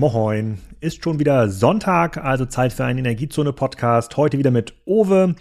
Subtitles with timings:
[0.00, 0.56] Moin.
[0.80, 4.16] Ist schon wieder Sonntag, also Zeit für einen Energiezone-Podcast.
[4.16, 5.34] Heute wieder mit Owe.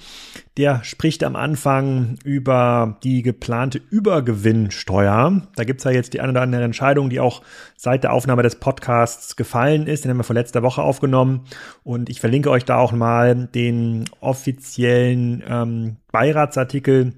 [0.58, 5.44] Der spricht am Anfang über die geplante Übergewinnsteuer.
[5.56, 7.42] Da gibt's ja jetzt die eine oder andere Entscheidung, die auch
[7.78, 10.04] seit der Aufnahme des Podcasts gefallen ist.
[10.04, 11.46] Den haben wir vor letzter Woche aufgenommen.
[11.86, 17.14] Und ich verlinke euch da auch mal den offiziellen ähm, Beiratsartikel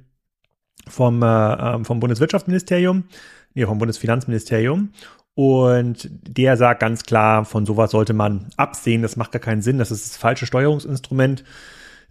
[0.88, 3.06] vom, äh, vom Bundeswirtschaftsministerium,
[3.56, 4.92] nee, vom Bundesfinanzministerium.
[5.34, 9.02] Und der sagt ganz klar, von sowas sollte man absehen.
[9.02, 9.78] Das macht gar keinen Sinn.
[9.78, 11.44] Das ist das falsche Steuerungsinstrument.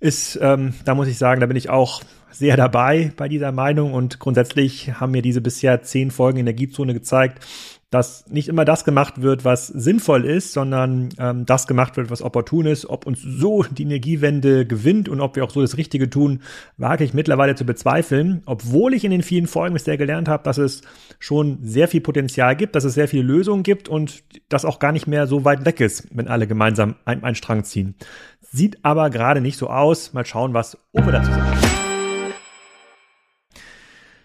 [0.00, 3.92] Ist, ähm, da muss ich sagen, da bin ich auch sehr dabei bei dieser Meinung.
[3.92, 7.44] Und grundsätzlich haben mir diese bisher zehn Folgen Energiezone gezeigt,
[7.90, 12.22] dass nicht immer das gemacht wird, was sinnvoll ist, sondern ähm, das gemacht wird, was
[12.22, 12.88] opportun ist.
[12.88, 16.40] Ob uns so die Energiewende gewinnt und ob wir auch so das Richtige tun,
[16.76, 18.42] wage ich mittlerweile zu bezweifeln.
[18.46, 20.82] Obwohl ich in den vielen Folgen bisher gelernt habe, dass es
[21.18, 24.92] schon sehr viel Potenzial gibt, dass es sehr viele Lösungen gibt und das auch gar
[24.92, 27.96] nicht mehr so weit weg ist, wenn alle gemeinsam einen Strang ziehen.
[28.40, 30.12] Sieht aber gerade nicht so aus.
[30.12, 31.89] Mal schauen, was Uwe dazu sagt.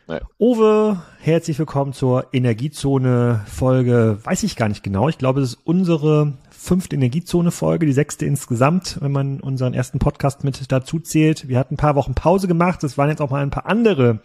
[0.08, 0.22] Ja.
[0.38, 4.20] Uwe, herzlich willkommen zur Energiezone-Folge.
[4.24, 5.10] Weiß ich gar nicht genau.
[5.10, 10.44] Ich glaube, es ist unsere fünfte Energiezone-Folge, die sechste insgesamt, wenn man unseren ersten Podcast
[10.44, 11.48] mit dazu zählt.
[11.48, 12.84] Wir hatten ein paar Wochen Pause gemacht.
[12.84, 14.20] Es waren jetzt auch mal ein paar andere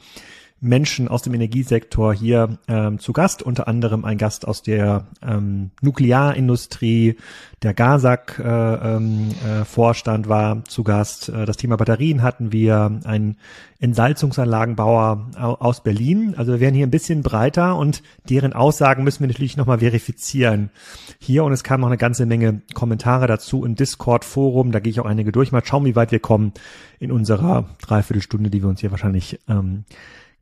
[0.60, 5.70] Menschen aus dem Energiesektor hier ähm, zu Gast, unter anderem ein Gast aus der ähm,
[5.80, 7.16] Nuklearindustrie,
[7.62, 11.30] der GASAK äh, ähm, äh, war zu Gast.
[11.30, 13.36] Äh, das Thema Batterien hatten wir, ein
[13.80, 16.34] Entsalzungsanlagenbauer aus Berlin.
[16.36, 20.70] Also wir werden hier ein bisschen breiter und deren Aussagen müssen wir natürlich nochmal verifizieren
[21.18, 24.72] hier und es kamen noch eine ganze Menge Kommentare dazu im Discord-Forum.
[24.72, 25.50] Da gehe ich auch einige durch.
[25.52, 26.52] Mal schauen, wie weit wir kommen
[26.98, 29.84] in unserer Dreiviertelstunde, die wir uns hier wahrscheinlich ähm,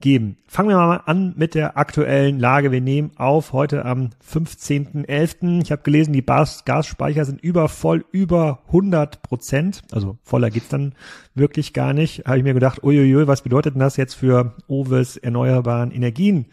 [0.00, 0.36] geben.
[0.46, 2.70] Fangen wir mal an mit der aktuellen Lage.
[2.70, 5.62] Wir nehmen auf heute am 15.11.
[5.62, 9.82] Ich habe gelesen, die Gas Gasspeicher sind übervoll über 100 Prozent.
[9.90, 10.94] Also voller geht's dann
[11.34, 12.24] wirklich gar nicht.
[12.26, 16.46] Habe ich mir gedacht, uiuiui, was bedeutet denn das jetzt für Oves erneuerbaren Energien?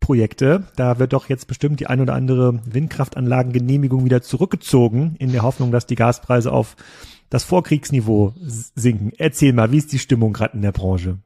[0.00, 0.64] Projekte.
[0.76, 5.70] Da wird doch jetzt bestimmt die ein oder andere Windkraftanlagengenehmigung wieder zurückgezogen, in der Hoffnung,
[5.70, 6.74] dass die Gaspreise auf
[7.28, 9.12] das Vorkriegsniveau sinken.
[9.18, 11.18] Erzähl mal, wie ist die Stimmung gerade in der Branche?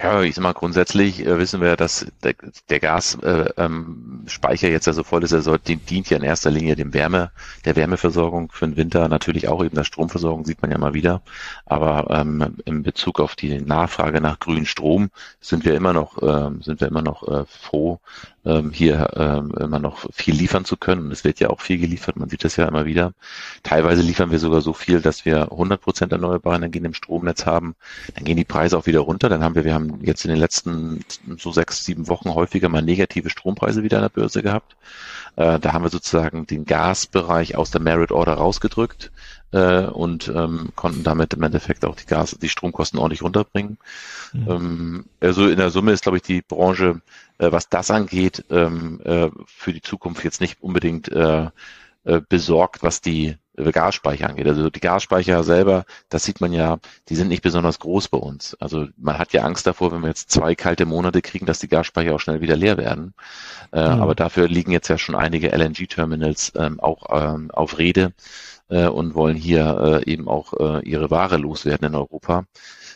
[0.00, 2.34] Ja, ich sag mal, grundsätzlich äh, wissen wir, dass der,
[2.68, 6.52] der Gasspeicher äh, ähm, jetzt ja so voll ist, er soll, dient ja in erster
[6.52, 7.32] Linie dem Wärme,
[7.64, 11.20] der Wärmeversorgung für den Winter, natürlich auch eben der Stromversorgung, sieht man ja mal wieder.
[11.66, 15.10] Aber ähm, in Bezug auf die Nachfrage nach grünem Strom
[15.40, 17.98] sind wir immer noch, ähm, sind wir immer noch äh, froh,
[18.44, 21.06] ähm, hier ähm, immer noch viel liefern zu können.
[21.06, 23.12] Und es wird ja auch viel geliefert, man sieht das ja immer wieder.
[23.62, 27.74] Teilweise liefern wir sogar so viel, dass wir 100 Prozent erneuerbare Energien im Stromnetz haben.
[28.14, 29.28] Dann gehen die Preise auch wieder runter.
[29.28, 31.04] Dann haben wir, wir haben jetzt in den letzten
[31.38, 34.76] so sechs, sieben Wochen häufiger mal negative Strompreise wieder an der Börse gehabt.
[35.36, 39.10] Äh, da haben wir sozusagen den Gasbereich aus der Merit Order rausgedrückt
[39.52, 43.78] äh, und ähm, konnten damit im Endeffekt auch die Gas, die Stromkosten ordentlich runterbringen.
[44.32, 44.48] Mhm.
[44.48, 47.00] Ähm, also in der Summe ist, glaube ich, die Branche,
[47.38, 51.48] äh, was das angeht, ähm, äh, für die Zukunft jetzt nicht unbedingt äh,
[52.04, 53.36] äh, besorgt, was die
[53.72, 54.46] Gasspeicher angeht.
[54.46, 58.56] Also die Gasspeicher selber, das sieht man ja, die sind nicht besonders groß bei uns.
[58.60, 61.68] Also man hat ja Angst davor, wenn wir jetzt zwei kalte Monate kriegen, dass die
[61.68, 63.14] Gasspeicher auch schnell wieder leer werden.
[63.72, 64.02] Äh, mhm.
[64.02, 68.12] Aber dafür liegen jetzt ja schon einige LNG-Terminals ähm, auch ähm, auf Rede
[68.68, 72.44] äh, und wollen hier äh, eben auch äh, ihre Ware loswerden in Europa.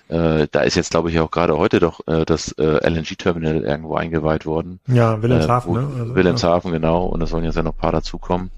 [0.09, 4.81] Äh, da ist jetzt, glaube ich, auch gerade heute doch das LNG-Terminal irgendwo eingeweiht worden.
[4.87, 6.01] Ja, Wilhelmshaven, äh, ne?
[6.01, 6.79] Also, Wilhelmshaven, ja.
[6.79, 7.07] genau.
[7.07, 8.51] Und da sollen jetzt ja noch ein paar dazukommen.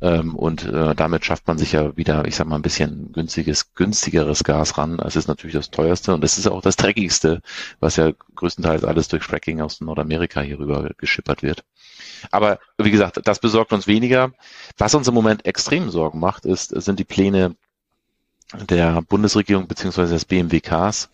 [0.00, 3.74] Ähm, und äh, damit schafft man sich ja wieder, ich sag mal, ein bisschen günstiges,
[3.74, 5.00] günstigeres Gas ran.
[5.00, 7.42] Es ist natürlich das teuerste und das ist auch das dreckigste,
[7.80, 11.64] was ja größtenteils alles durch Fracking aus Nordamerika hier rüber geschippert wird.
[12.30, 14.32] Aber wie gesagt, das besorgt uns weniger.
[14.76, 17.56] Was uns im Moment extrem Sorgen macht, ist, sind die Pläne
[18.54, 21.10] der Bundesregierung beziehungsweise des BMWKs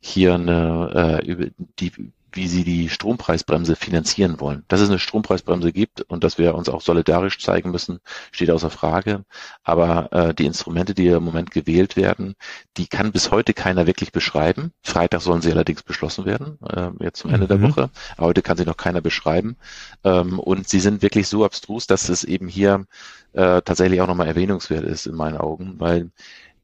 [0.00, 1.50] hier eine, äh,
[1.80, 1.92] die
[2.36, 4.64] wie sie die Strompreisbremse finanzieren wollen.
[4.68, 7.98] Dass es eine Strompreisbremse gibt und dass wir uns auch solidarisch zeigen müssen,
[8.30, 9.24] steht außer Frage.
[9.64, 12.34] Aber äh, die Instrumente, die im Moment gewählt werden,
[12.76, 14.72] die kann bis heute keiner wirklich beschreiben.
[14.82, 17.60] Freitag sollen sie allerdings beschlossen werden, äh, jetzt zum Ende mhm.
[17.60, 17.90] der Woche.
[18.18, 19.56] Heute kann sie noch keiner beschreiben.
[20.04, 22.86] Ähm, und sie sind wirklich so abstrus, dass es eben hier
[23.32, 26.10] äh, tatsächlich auch nochmal erwähnungswert ist in meinen Augen, weil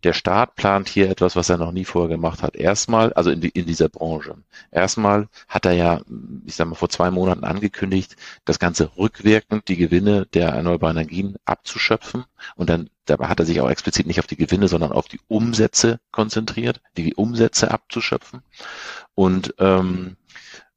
[0.02, 2.56] der Staat plant hier etwas, was er noch nie vorher gemacht hat.
[2.56, 4.36] Erstmal, also in, die, in dieser Branche.
[4.70, 6.00] Erstmal hat er ja,
[6.44, 11.36] ich sag mal, vor zwei Monaten angekündigt, das Ganze rückwirkend die Gewinne der erneuerbaren Energien
[11.44, 12.24] abzuschöpfen.
[12.56, 15.20] Und dann dabei hat er sich auch explizit nicht auf die Gewinne, sondern auf die
[15.28, 18.42] Umsätze konzentriert, die Umsätze abzuschöpfen.
[19.14, 20.16] Und ähm,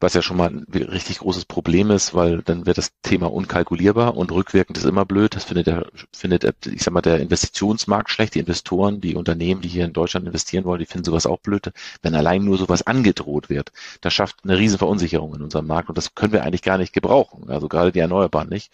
[0.02, 4.18] was ja schon mal ein richtig großes Problem ist, weil dann wird das Thema unkalkulierbar
[4.18, 5.36] und rückwirkend ist immer blöd.
[5.36, 8.36] Das findet der, findet, ich sag mal, der Investitionsmarkt schlecht.
[8.36, 11.72] Die Investoren, die Unternehmen, die hier in Deutschland investieren wollen, die finden sowas auch blöd.
[12.02, 13.72] Wenn allein nur sowas angedroht wird,
[14.02, 16.92] das schafft eine riesen Verunsicherung in unserem Markt und das können wir eigentlich gar nicht
[16.92, 17.50] gebrauchen.
[17.50, 18.72] Also gerade die Erneuerbaren nicht.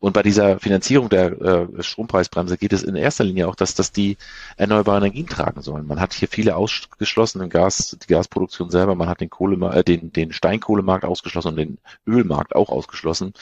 [0.00, 3.92] Und bei dieser Finanzierung der äh, Strompreisbremse geht es in erster Linie auch, dass, dass
[3.92, 4.16] die
[4.56, 5.86] erneuerbaren Energien tragen sollen.
[5.86, 9.84] Man hat hier viele ausgeschlossen, den Gas, die Gasproduktion selber, man hat den Kohle, äh,
[9.84, 13.34] den, den Stein Steinkohlemarkt ausgeschlossen und den Ölmarkt auch ausgeschlossen.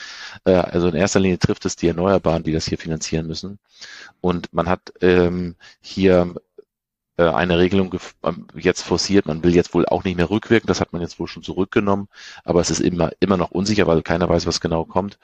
[0.45, 3.59] Äh, also in erster Linie trifft es die Erneuerbaren, die das hier finanzieren müssen.
[4.21, 6.35] Und man hat ähm, hier
[7.17, 9.25] äh, eine Regelung ähm, jetzt forciert.
[9.25, 10.67] Man will jetzt wohl auch nicht mehr rückwirken.
[10.67, 12.07] Das hat man jetzt wohl schon zurückgenommen.
[12.43, 15.17] Aber es ist immer, immer noch unsicher, weil keiner weiß, was genau kommt.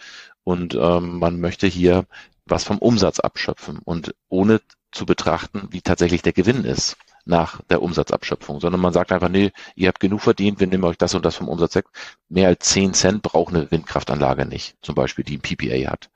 [0.43, 2.05] Und ähm, man möchte hier
[2.45, 4.59] was vom Umsatz abschöpfen und ohne
[4.91, 9.51] zu betrachten, wie tatsächlich der Gewinn ist nach der Umsatzabschöpfung, sondern man sagt einfach, nee,
[9.75, 11.85] ihr habt genug verdient, wir nehmen euch das und das vom Umsatz weg.
[12.27, 16.09] Mehr als 10 Cent braucht eine Windkraftanlage nicht, zum Beispiel, die ein PPA hat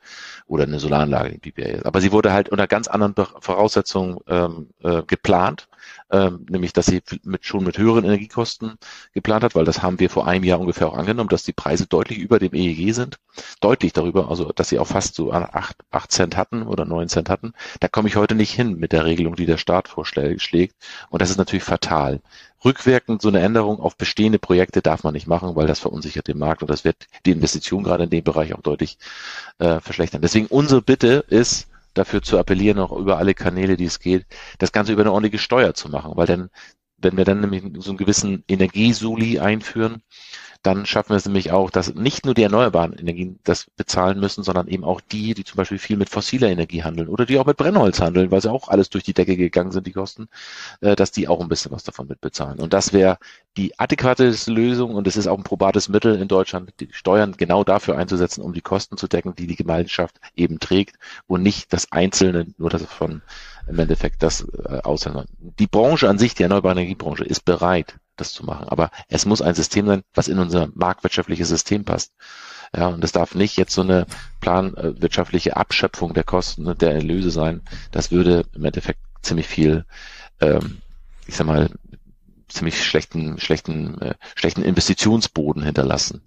[0.48, 1.86] oder eine Solaranlage, die ein PPA hat.
[1.86, 5.68] Aber sie wurde halt unter ganz anderen Voraussetzungen ähm, äh, geplant
[6.12, 8.76] ähm, nämlich dass sie mit, schon mit höheren Energiekosten
[9.14, 11.88] geplant hat, weil das haben wir vor einem Jahr ungefähr auch angenommen, dass die Preise
[11.88, 13.18] deutlich über dem EEG sind,
[13.62, 17.30] deutlich darüber, also dass sie auch fast so acht, acht Cent hatten oder neun Cent
[17.30, 17.54] hatten.
[17.80, 20.76] Da komme ich heute nicht hin mit der Regelung, die der Staat vorschlägt
[21.10, 22.22] und das ist natürlich fatal.
[22.64, 26.38] Rückwirkend so eine Änderung auf bestehende Projekte darf man nicht machen, weil das verunsichert den
[26.38, 28.98] Markt und das wird die Investition gerade in dem Bereich auch deutlich
[29.60, 30.22] äh, verschlechtern.
[30.22, 34.26] Deswegen unsere Bitte ist, dafür zu appellieren, auch über alle Kanäle, die es geht,
[34.60, 36.50] das Ganze über eine ordentliche Steuer zu machen, weil dann,
[37.04, 40.02] wenn wir dann nämlich so einen gewissen Energiesoli einführen,
[40.64, 44.44] dann schaffen wir es nämlich auch, dass nicht nur die erneuerbaren Energien das bezahlen müssen,
[44.46, 47.46] sondern eben auch die, die zum Beispiel viel mit fossiler Energie handeln oder die auch
[47.46, 50.30] mit Brennholz handeln, weil sie auch alles durch die Decke gegangen sind, die Kosten,
[50.80, 52.60] äh, dass die auch ein bisschen was davon mitbezahlen.
[52.60, 53.18] Und das wäre
[53.58, 57.66] die adäquate Lösung und es ist auch ein probates Mittel in Deutschland, die Steuern genau
[57.66, 60.96] dafür einzusetzen, um die Kosten zu decken, die die Gemeinschaft eben trägt
[61.28, 63.22] und nicht das Einzelne, nur das von
[63.68, 65.28] im Endeffekt das äh, aushängt.
[65.40, 68.68] Die Branche an sich, die erneuerbare Energiebranche, ist bereit, das zu machen.
[68.68, 72.14] Aber es muss ein System sein, was in unser marktwirtschaftliches System passt.
[72.76, 74.08] Ja, und es darf nicht jetzt so eine
[74.42, 77.62] planwirtschaftliche Abschöpfung der Kosten und der Erlöse sein.
[77.92, 79.86] Das würde im Endeffekt ziemlich viel,
[80.42, 80.82] ähm,
[81.28, 81.70] ich sag mal,
[82.48, 86.22] ziemlich schlechten, schlechten, äh, schlechten Investitionsboden hinterlassen.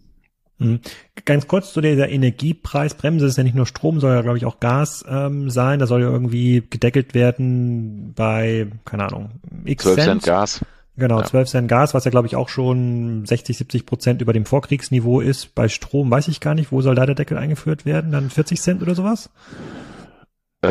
[0.58, 0.81] Mhm.
[1.25, 4.47] Ganz kurz zu dieser Energiepreisbremse, das ist ja nicht nur Strom, soll ja, glaube ich,
[4.47, 5.79] auch Gas ähm, sein.
[5.79, 9.31] Da soll ja irgendwie gedeckelt werden bei, keine Ahnung,
[9.64, 10.64] X 12 Cent Gas.
[10.99, 11.26] Genau, ja.
[11.26, 15.20] 12 Cent Gas, was ja glaube ich auch schon 60, 70 Prozent über dem Vorkriegsniveau
[15.20, 15.55] ist.
[15.55, 18.12] Bei Strom weiß ich gar nicht, wo soll da der Deckel eingeführt werden?
[18.12, 19.29] Dann 40 Cent oder sowas?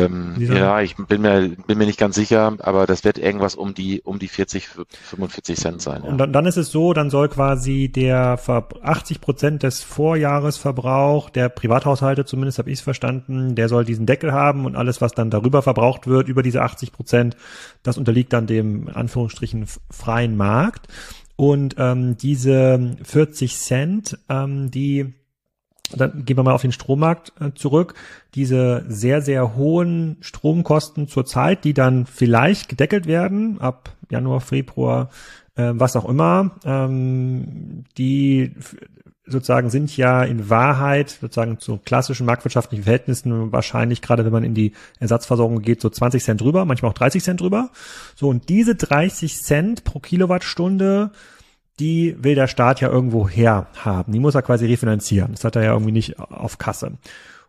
[0.00, 3.74] Ähm, ja, ich bin mir, bin mir nicht ganz sicher, aber das wird irgendwas um
[3.74, 6.02] die, um die 40, 45 Cent sein.
[6.04, 6.10] Ja.
[6.10, 8.38] Und dann, dann ist es so, dann soll quasi der
[8.82, 14.32] 80 Prozent des Vorjahresverbrauch der Privathaushalte, zumindest habe ich es verstanden, der soll diesen Deckel
[14.32, 17.36] haben und alles, was dann darüber verbraucht wird, über diese 80 Prozent,
[17.82, 20.88] das unterliegt dann dem Anführungsstrichen freien Markt.
[21.36, 25.12] Und ähm, diese 40 Cent, ähm, die
[25.92, 27.94] dann gehen wir mal auf den Strommarkt äh, zurück.
[28.34, 35.10] Diese sehr, sehr hohen Stromkosten zurzeit, die dann vielleicht gedeckelt werden ab Januar, Februar,
[35.54, 38.52] äh, was auch immer, ähm, die
[39.26, 44.54] sozusagen sind ja in Wahrheit sozusagen zu klassischen marktwirtschaftlichen Verhältnissen wahrscheinlich gerade wenn man in
[44.54, 47.70] die Ersatzversorgung geht so 20 Cent drüber, manchmal auch 30 Cent drüber.
[48.14, 51.10] So und diese 30 Cent pro Kilowattstunde
[51.78, 54.12] die will der Staat ja irgendwo her haben.
[54.12, 55.32] Die muss er quasi refinanzieren.
[55.32, 56.92] Das hat er ja irgendwie nicht auf Kasse.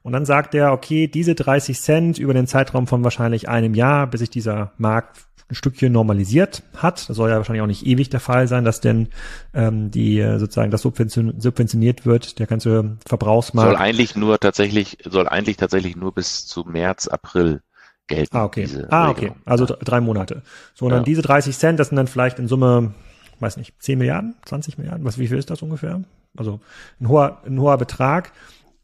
[0.03, 4.07] Und dann sagt er, okay, diese 30 Cent über den Zeitraum von wahrscheinlich einem Jahr,
[4.07, 7.09] bis sich dieser Markt ein Stückchen normalisiert hat.
[7.09, 9.09] Das soll ja wahrscheinlich auch nicht ewig der Fall sein, dass denn
[9.53, 13.71] ähm, die äh, sozusagen das subventioniert wird, der ganze Verbrauchsmarkt.
[13.71, 17.61] Soll eigentlich nur tatsächlich, soll eigentlich tatsächlich nur bis zu März, April
[18.07, 18.35] gelten.
[18.35, 18.67] Ah, okay.
[18.89, 19.31] ah, okay.
[19.45, 20.41] Also drei Monate.
[20.73, 22.93] So, und dann diese 30 Cent, das sind dann vielleicht in Summe
[23.39, 26.01] weiß nicht, 10 Milliarden, 20 Milliarden, was, wie viel ist das ungefähr?
[26.35, 26.59] Also
[26.99, 28.31] ein hoher, ein hoher Betrag.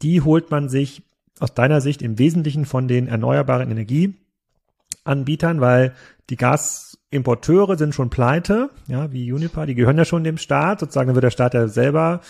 [0.02, 1.02] Die holt man sich
[1.40, 5.94] aus deiner Sicht im Wesentlichen von den erneuerbaren Energieanbietern, weil
[6.30, 11.08] die Gasimporteure sind schon pleite, ja, wie Unipa, die gehören ja schon dem Staat, sozusagen
[11.08, 12.20] dann wird der Staat ja selber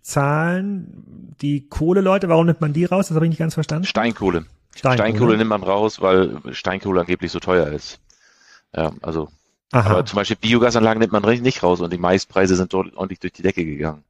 [0.00, 1.34] zahlen.
[1.40, 3.08] Die Kohleleute, warum nimmt man die raus?
[3.08, 3.86] Das habe ich nicht ganz verstanden.
[3.86, 4.46] Steinkohle.
[4.74, 5.08] Steinkohle.
[5.08, 8.00] Steinkohle nimmt man raus, weil Steinkohle angeblich so teuer ist.
[8.76, 9.28] Ja, also
[9.74, 9.90] Aha.
[9.90, 13.32] Aber zum Beispiel Biogasanlagen nimmt man nicht raus und die Maispreise sind dort ordentlich durch
[13.32, 14.04] die Decke gegangen.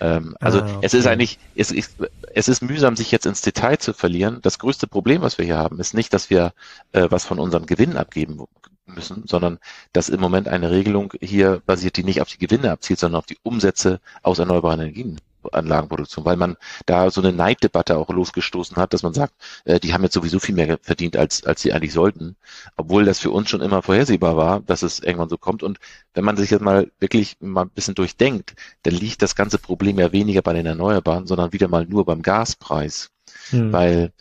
[0.00, 0.78] Ähm, also ah, okay.
[0.82, 1.96] es ist eigentlich, es ist,
[2.34, 4.40] es ist mühsam, sich jetzt ins Detail zu verlieren.
[4.42, 6.52] Das größte Problem, was wir hier haben, ist nicht, dass wir
[6.90, 8.40] äh, was von unserem Gewinn abgeben
[8.86, 9.58] müssen, sondern
[9.92, 13.26] dass im Moment eine Regelung hier basiert, die nicht auf die Gewinne abzielt, sondern auf
[13.26, 15.20] die Umsätze aus erneuerbaren Energien.
[15.52, 19.34] Anlagenproduktion, weil man da so eine Neiddebatte auch losgestoßen hat, dass man sagt,
[19.64, 22.36] äh, die haben jetzt sowieso viel mehr verdient, als, als sie eigentlich sollten,
[22.76, 25.62] obwohl das für uns schon immer vorhersehbar war, dass es irgendwann so kommt.
[25.62, 25.78] Und
[26.14, 29.98] wenn man sich jetzt mal wirklich mal ein bisschen durchdenkt, dann liegt das ganze Problem
[29.98, 33.10] ja weniger bei den Erneuerbaren, sondern wieder mal nur beim Gaspreis.
[33.50, 33.72] Hm.
[33.72, 34.12] Weil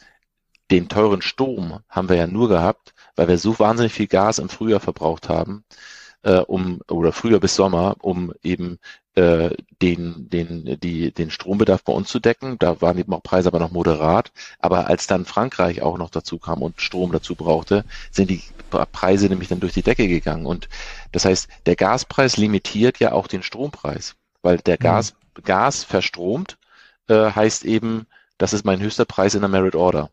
[0.72, 4.50] den teuren Strom haben wir ja nur gehabt, weil wir so wahnsinnig viel Gas im
[4.50, 5.64] Frühjahr verbraucht haben,
[6.26, 8.80] äh, um oder früher bis Sommer, um eben
[9.14, 9.52] äh,
[9.82, 12.58] den, den, die, den Strombedarf bei uns zu decken.
[12.60, 14.32] Da waren die Preise aber noch moderat.
[14.60, 18.42] Aber als dann Frankreich auch noch dazu kam und Strom dazu brauchte, sind die
[18.92, 20.46] Preise nämlich dann durch die Decke gegangen.
[20.46, 20.68] Und
[21.12, 24.78] das heißt, der Gaspreis limitiert ja auch den Strompreis, weil der.
[24.78, 25.44] Gas, mhm.
[25.44, 26.58] Gas verstromt
[27.08, 30.10] äh, heißt eben, das ist mein höchster Preis in der Merit Order.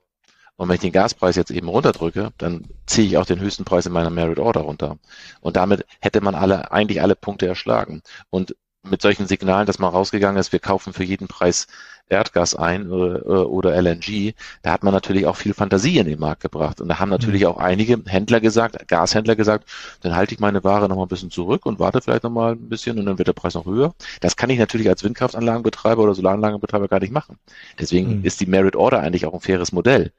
[0.56, 3.86] Und wenn ich den Gaspreis jetzt eben runterdrücke, dann ziehe ich auch den höchsten Preis
[3.86, 4.98] in meiner Merit Order runter.
[5.40, 8.02] Und damit hätte man alle, eigentlich alle Punkte erschlagen.
[8.30, 11.66] Und mit solchen Signalen, dass man rausgegangen ist, wir kaufen für jeden Preis
[12.08, 16.42] Erdgas ein oder, oder LNG, da hat man natürlich auch viel Fantasie in den Markt
[16.42, 16.80] gebracht.
[16.80, 17.48] Und da haben natürlich mhm.
[17.48, 19.68] auch einige Händler gesagt, Gashändler gesagt,
[20.02, 22.52] dann halte ich meine Ware noch mal ein bisschen zurück und warte vielleicht noch mal
[22.52, 23.94] ein bisschen und dann wird der Preis noch höher.
[24.20, 27.38] Das kann ich natürlich als Windkraftanlagenbetreiber oder Solaranlagenbetreiber gar nicht machen.
[27.78, 28.24] Deswegen mhm.
[28.24, 30.12] ist die Merit Order eigentlich auch ein faires Modell,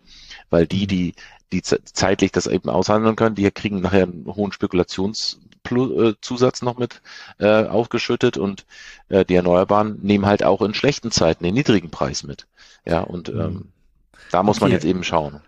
[0.53, 1.15] weil die, die
[1.51, 6.13] die zeitlich das eben aushandeln können, die kriegen nachher einen hohen Spekulations äh,
[6.61, 7.01] noch mit
[7.39, 8.65] äh, aufgeschüttet und
[9.09, 12.47] äh, die Erneuerbaren nehmen halt auch in schlechten Zeiten den niedrigen Preis mit.
[12.85, 13.65] Ja, und ähm, mhm.
[14.31, 14.65] da muss okay.
[14.65, 15.41] man jetzt eben schauen.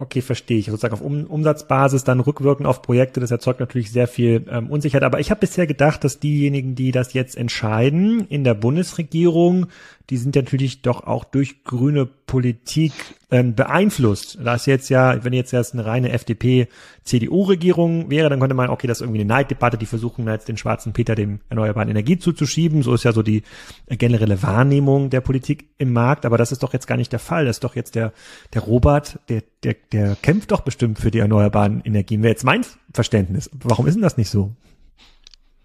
[0.00, 0.66] Okay, verstehe ich.
[0.66, 5.02] Sozusagen auf um Umsatzbasis dann rückwirkend auf Projekte, das erzeugt natürlich sehr viel ähm, Unsicherheit.
[5.02, 9.66] Aber ich habe bisher gedacht, dass diejenigen, die das jetzt entscheiden in der Bundesregierung,
[10.10, 12.92] die sind natürlich doch auch durch grüne Politik
[13.30, 14.38] ähm, beeinflusst.
[14.42, 18.88] Da ist jetzt ja, wenn jetzt erst eine reine FDP-CDU-Regierung wäre, dann könnte man, okay,
[18.88, 22.82] das ist irgendwie eine Neiddebatte, die versuchen jetzt den schwarzen Peter dem erneuerbaren Energie zuzuschieben.
[22.82, 23.44] So ist ja so die
[23.88, 26.26] generelle Wahrnehmung der Politik im Markt.
[26.26, 27.44] Aber das ist doch jetzt gar nicht der Fall.
[27.44, 28.12] Das ist doch jetzt der,
[28.52, 32.24] der Robert, der, der, der kämpft doch bestimmt für die erneuerbaren Energien.
[32.24, 33.48] Wäre jetzt mein Verständnis.
[33.52, 34.56] Warum ist denn das nicht so?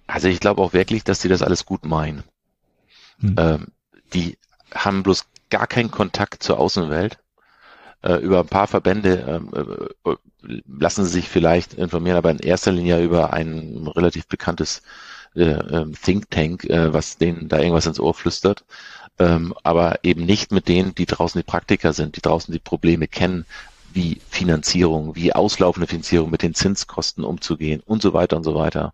[0.06, 2.24] Also ich glaube auch wirklich, dass sie das alles gut meinen.
[3.20, 3.36] Hm.
[3.40, 3.68] Ähm,
[4.14, 4.38] die
[4.74, 7.18] haben bloß gar keinen Kontakt zur Außenwelt.
[8.02, 10.16] Äh, über ein paar Verbände ähm, äh,
[10.68, 14.84] lassen sie sich vielleicht informieren, aber in erster Linie über ein relativ bekanntes
[15.36, 18.64] äh, ähm, Think Tank, äh, was denen da irgendwas ins Ohr flüstert.
[19.18, 23.08] Ähm, aber eben nicht mit denen, die draußen die Praktiker sind, die draußen die Probleme
[23.08, 23.46] kennen,
[23.94, 28.94] wie Finanzierung, wie auslaufende Finanzierung mit den Zinskosten umzugehen und so weiter und so weiter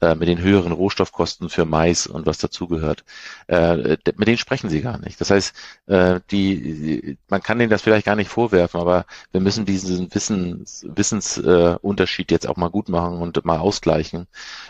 [0.00, 3.04] äh, mit den höheren Rohstoffkosten für Mais und was dazugehört.
[3.46, 5.20] Äh, mit denen sprechen sie gar nicht.
[5.20, 5.54] Das heißt,
[5.86, 10.86] äh, die, man kann denen das vielleicht gar nicht vorwerfen, aber wir müssen diesen Wissens,
[10.88, 14.26] Wissensunterschied jetzt auch mal gut machen und mal ausgleichen.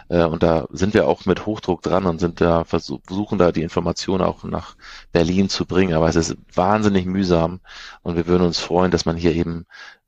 [0.08, 3.62] Äh, und da sind wir auch mit Hochdruck dran und sind da versuchen da die
[3.62, 4.76] Informationen auch nach
[5.12, 5.94] Berlin zu bringen.
[5.94, 7.60] Aber es ist wahnsinnig mühsam
[8.02, 9.66] und wir würden uns freuen, dass man hier eben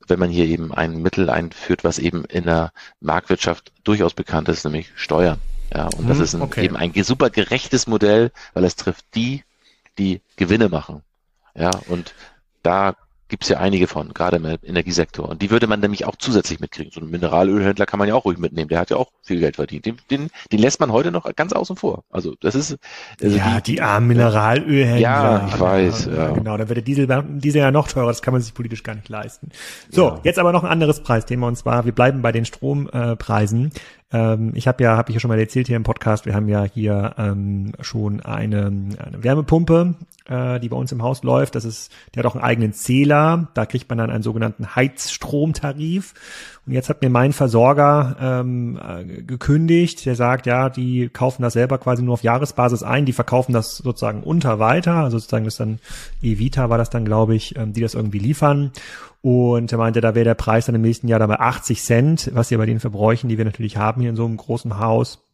[0.09, 4.63] wenn man hier eben ein Mittel einführt, was eben in der Marktwirtschaft durchaus bekannt ist,
[4.63, 5.39] nämlich Steuern.
[5.73, 6.65] Ja, und das hm, ist ein, okay.
[6.65, 9.43] eben ein super gerechtes Modell, weil es trifft die,
[9.97, 11.03] die Gewinne machen.
[11.55, 12.13] Ja, und
[12.63, 12.95] da
[13.29, 15.29] gibt es ja einige von, gerade im Energiesektor.
[15.29, 16.91] Und die würde man nämlich auch zusätzlich mitkriegen.
[16.91, 18.67] So einen Mineralölhändler kann man ja auch ruhig mitnehmen.
[18.67, 19.85] Der hat ja auch viel Geld verdient.
[19.85, 22.03] Den, den, den lässt man heute noch ganz außen vor.
[22.09, 22.77] Also das ist
[23.21, 24.99] also ja die, die armen Mineralölhändler.
[24.99, 26.05] Ja, ich weiß.
[26.05, 26.31] Ja, ja.
[26.31, 27.07] Genau, da wird der Diesel,
[27.39, 28.07] Diesel ja noch teurer.
[28.07, 29.49] Das kann man sich politisch gar nicht leisten.
[29.89, 30.19] So, ja.
[30.23, 33.71] jetzt aber noch ein anderes Preisthema und zwar wir bleiben bei den Strompreisen.
[34.11, 36.47] Ähm, ich habe ja, habe ich ja schon mal erzählt hier im Podcast, wir haben
[36.47, 39.95] ja hier ähm, schon eine, eine Wärmepumpe,
[40.29, 41.55] äh, die bei uns im Haus läuft.
[41.55, 43.49] Das ist, die hat auch einen eigenen Zähler.
[43.53, 46.13] Da kriegt man dann einen sogenannten Heizstromtarif.
[46.65, 51.53] Und jetzt hat mir mein Versorger ähm, äh, gekündigt, der sagt, ja, die kaufen das
[51.53, 55.57] selber quasi nur auf Jahresbasis ein, die verkaufen das sozusagen unter weiter, also sozusagen das
[55.57, 55.79] dann
[56.21, 58.71] Evita war das dann, glaube ich, ähm, die das irgendwie liefern.
[59.21, 62.31] Und er meinte, da wäre der Preis dann im nächsten Jahr dann bei 80 Cent,
[62.33, 65.25] was hier bei den Verbräuchen, die wir natürlich haben hier in so einem großen Haus,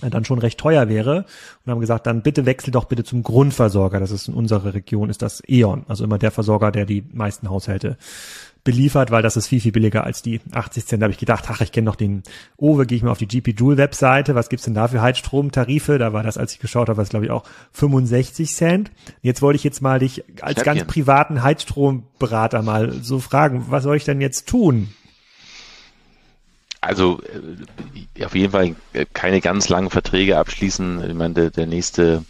[0.00, 1.24] dann schon recht teuer wäre
[1.64, 4.00] und haben gesagt, dann bitte wechsel doch bitte zum Grundversorger.
[4.00, 7.48] Das ist in unserer Region, ist das E.ON, also immer der Versorger, der die meisten
[7.48, 7.96] Haushalte
[8.64, 11.02] beliefert, weil das ist viel, viel billiger als die 80 Cent.
[11.02, 12.22] Da habe ich gedacht, ach, ich kenne noch den
[12.56, 15.98] Owe, gehe ich mal auf die GP Joule Webseite, was gibt's denn da für Heizstromtarife?
[15.98, 18.90] Da war das, als ich geschaut habe, was glaube ich auch 65 Cent.
[19.20, 23.96] Jetzt wollte ich jetzt mal dich als ganz privaten Heizstromberater mal so fragen, was soll
[23.96, 24.88] ich denn jetzt tun?
[26.80, 27.20] Also
[28.16, 31.08] äh, auf jeden Fall äh, keine ganz langen Verträge abschließen.
[31.08, 32.24] Ich meine, der, der nächste,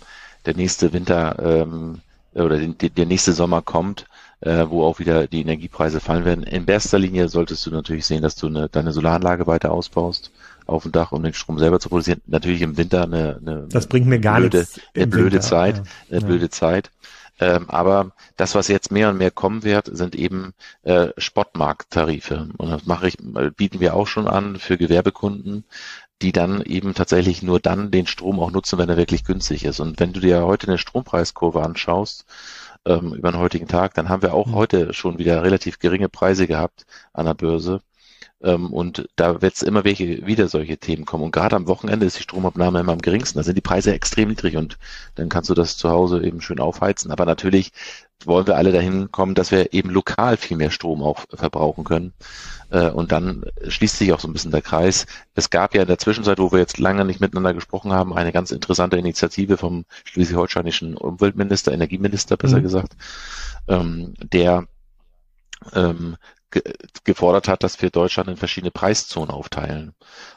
[0.46, 2.00] der nächste Winter ähm,
[2.34, 4.06] oder der, der nächste Sommer kommt
[4.40, 6.42] äh, wo auch wieder die Energiepreise fallen werden.
[6.44, 10.30] In erster Linie solltest du natürlich sehen, dass du eine, deine Solaranlage weiter ausbaust
[10.66, 12.20] auf dem Dach, um den Strom selber zu produzieren.
[12.26, 14.80] Natürlich im Winter eine, eine das bringt mir gar blöde, nichts.
[14.94, 15.40] eine blöde Winter.
[15.40, 15.82] Zeit, Ja.
[16.10, 16.26] eine Ja.
[16.26, 16.90] blöde Zeit.
[17.40, 20.52] Ähm, aber das, was jetzt mehr und mehr kommen wird, sind eben
[20.84, 21.08] äh,
[21.64, 22.48] Spotmarkttarife.
[22.56, 25.64] Und das mache ich, äh, bieten wir auch schon an für Gewerbekunden,
[26.22, 29.80] die dann eben tatsächlich nur dann den Strom auch nutzen, wenn er wirklich günstig ist.
[29.80, 32.24] Und wenn du dir heute eine Strompreiskurve anschaust,
[32.86, 34.54] ähm, über den heutigen Tag, dann haben wir auch Mhm.
[34.54, 37.80] heute schon wieder relativ geringe Preise gehabt an der Börse.
[38.44, 41.24] Ähm, und da wird es immer welche, wieder solche Themen kommen.
[41.24, 43.38] Und gerade am Wochenende ist die Stromabnahme immer am geringsten.
[43.38, 44.78] Da sind die Preise extrem niedrig und
[45.16, 47.10] dann kannst du das zu Hause eben schön aufheizen.
[47.10, 47.72] Aber natürlich
[48.24, 52.12] wollen wir alle dahin kommen, dass wir eben lokal viel mehr Strom auch verbrauchen können.
[52.70, 55.06] Äh, Und dann schließt sich auch so ein bisschen der Kreis.
[55.34, 58.32] Es gab ja in der Zwischenzeit, wo wir jetzt lange nicht miteinander gesprochen haben, eine
[58.32, 62.62] ganz interessante Initiative vom schleswig-holsteinischen Umweltminister, Energieminister besser Mhm.
[62.62, 62.96] gesagt,
[63.68, 64.66] ähm, der
[65.74, 66.16] ähm,
[66.54, 66.62] ge
[67.04, 69.94] gefordert hat, dass wir Deutschland in verschiedene Preiszonen aufteilen.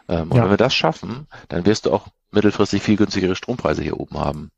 [0.10, 0.44] Ähm, und Ja.
[0.44, 4.52] wenn wir das schaffen, dann wirst du auch mittelfristig viel günstigere Strompreise hier oben haben.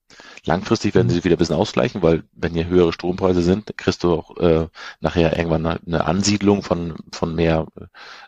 [0.45, 1.09] Langfristig werden Mhm.
[1.11, 4.37] sie sich wieder ein bisschen ausgleichen, weil wenn hier höhere Strompreise sind, kriegst du auch
[4.37, 4.67] äh,
[4.99, 7.67] nachher irgendwann eine- eine Ansiedlung von, von mehr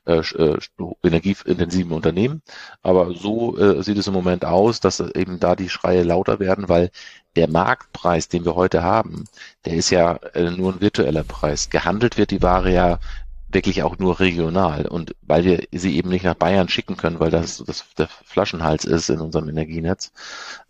[0.06, 0.58] äh, äh,
[1.04, 2.42] energieintensiven Unternehmen.
[2.82, 6.70] Aber so äh, sieht es im Moment aus, dass eben da die Schreie lauter werden,
[6.70, 6.92] weil
[7.36, 9.26] der Marktpreis, den wir heute haben,
[9.66, 11.70] der ist ja äh, nur ein virtueller Preis.
[11.70, 13.00] Gehandelt wird die Ware ja
[13.54, 14.88] wirklich auch nur regional.
[14.88, 18.86] Und weil wir sie eben nicht nach Bayern schicken können, weil das, das der Flaschenhals
[18.86, 20.12] ist in unserem Energienetz,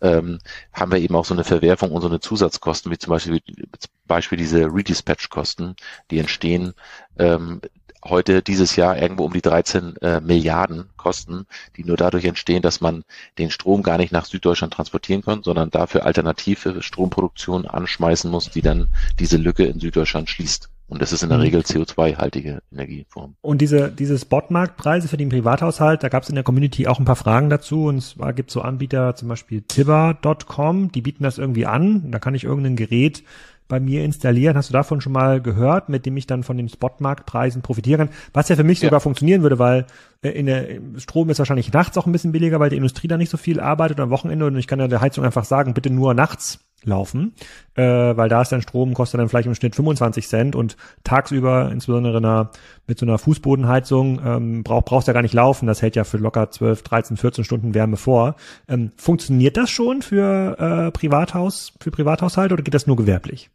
[0.00, 0.38] ähm,
[0.72, 3.90] haben wir eben auch so eine Verwerfung und so eine Zusatzkosten, wie zum Beispiel, zum
[4.06, 5.76] Beispiel diese Redispatch-Kosten,
[6.10, 6.74] die entstehen
[7.18, 7.60] ähm,
[8.04, 11.46] heute dieses Jahr irgendwo um die 13 äh, Milliarden Kosten,
[11.76, 13.04] die nur dadurch entstehen, dass man
[13.38, 18.62] den Strom gar nicht nach Süddeutschland transportieren kann, sondern dafür alternative Stromproduktion anschmeißen muss, die
[18.62, 20.68] dann diese Lücke in Süddeutschland schließt.
[20.92, 21.44] Und das ist in der Mhm.
[21.44, 23.34] Regel CO2-haltige Energieform.
[23.40, 27.06] Und diese, diese Spotmarktpreise für den Privathaushalt, da gab es in der Community auch ein
[27.06, 27.86] paar Fragen dazu.
[27.86, 32.10] Und zwar gibt es so Anbieter, zum Beispiel Tibber.com, die bieten das irgendwie an.
[32.10, 33.22] Da kann ich irgendein Gerät
[33.68, 34.54] bei mir installieren.
[34.54, 38.16] Hast du davon schon mal gehört, mit dem ich dann von den Spotmarktpreisen profitieren kann?
[38.34, 38.88] Was ja für mich Ja.
[38.88, 39.86] sogar funktionieren würde, weil
[40.22, 40.66] äh, in der
[40.98, 43.60] Strom ist wahrscheinlich nachts auch ein bisschen billiger, weil die Industrie da nicht so viel
[43.60, 47.34] arbeitet am Wochenende und ich kann ja der Heizung einfach sagen, bitte nur nachts laufen,
[47.74, 51.70] äh, weil da ist dann Strom, kostet dann vielleicht im Schnitt 25 Cent und tagsüber,
[51.72, 52.50] insbesondere in einer,
[52.86, 56.18] mit so einer Fußbodenheizung, ähm, brauch, brauchst ja gar nicht laufen, das hält ja für
[56.18, 58.36] locker 12, 13, 14 Stunden Wärme vor.
[58.68, 63.50] Ähm, funktioniert das schon für äh, Privathaus, für Privathaushalte oder geht das nur gewerblich?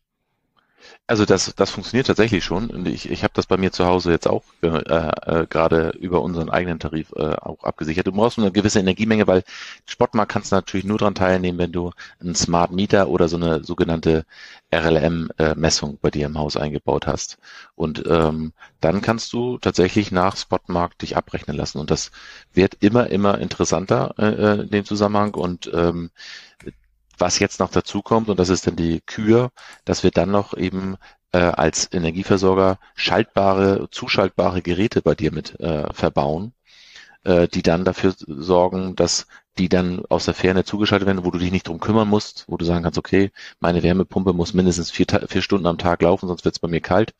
[1.09, 2.69] Also das, das funktioniert tatsächlich schon.
[2.69, 6.21] Und ich, ich habe das bei mir zu Hause jetzt auch äh, äh, gerade über
[6.21, 8.07] unseren eigenen Tarif äh, auch abgesichert.
[8.07, 9.43] Du brauchst eine gewisse Energiemenge, weil
[9.85, 13.63] Spotmarkt kannst du natürlich nur daran teilnehmen, wenn du einen Smart Meter oder so eine
[13.63, 14.25] sogenannte
[14.73, 17.37] RLM-Messung bei dir im Haus eingebaut hast.
[17.75, 21.79] Und ähm, dann kannst du tatsächlich nach Spotmarkt dich abrechnen lassen.
[21.79, 22.11] Und das
[22.53, 25.35] wird immer, immer interessanter äh, äh, in dem Zusammenhang.
[25.35, 26.11] Und ähm,
[27.17, 29.51] was jetzt noch dazu kommt, und das ist dann die Kür,
[29.85, 30.97] dass wir dann noch eben
[31.31, 36.53] äh, als Energieversorger schaltbare, zuschaltbare Geräte bei dir mit äh, verbauen,
[37.23, 39.27] äh, die dann dafür sorgen, dass
[39.57, 42.57] die dann aus der Ferne zugeschaltet werden, wo du dich nicht drum kümmern musst, wo
[42.57, 46.45] du sagen kannst, okay, meine Wärmepumpe muss mindestens vier, vier Stunden am Tag laufen, sonst
[46.45, 47.15] wird es bei mir kalt.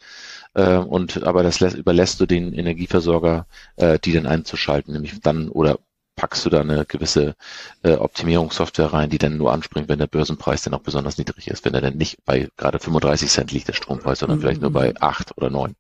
[0.54, 5.50] Äh, und aber das lässt, überlässt du den Energieversorger, äh, die dann einzuschalten, nämlich dann
[5.50, 5.80] oder
[6.18, 7.36] packst du da eine gewisse
[7.84, 11.64] äh, Optimierungssoftware rein, die dann nur anspringt, wenn der Börsenpreis dann auch besonders niedrig ist,
[11.64, 14.94] wenn er dann nicht bei gerade 35 Cent liegt, der Strompreis, sondern vielleicht nur bei
[15.00, 15.76] acht oder neun.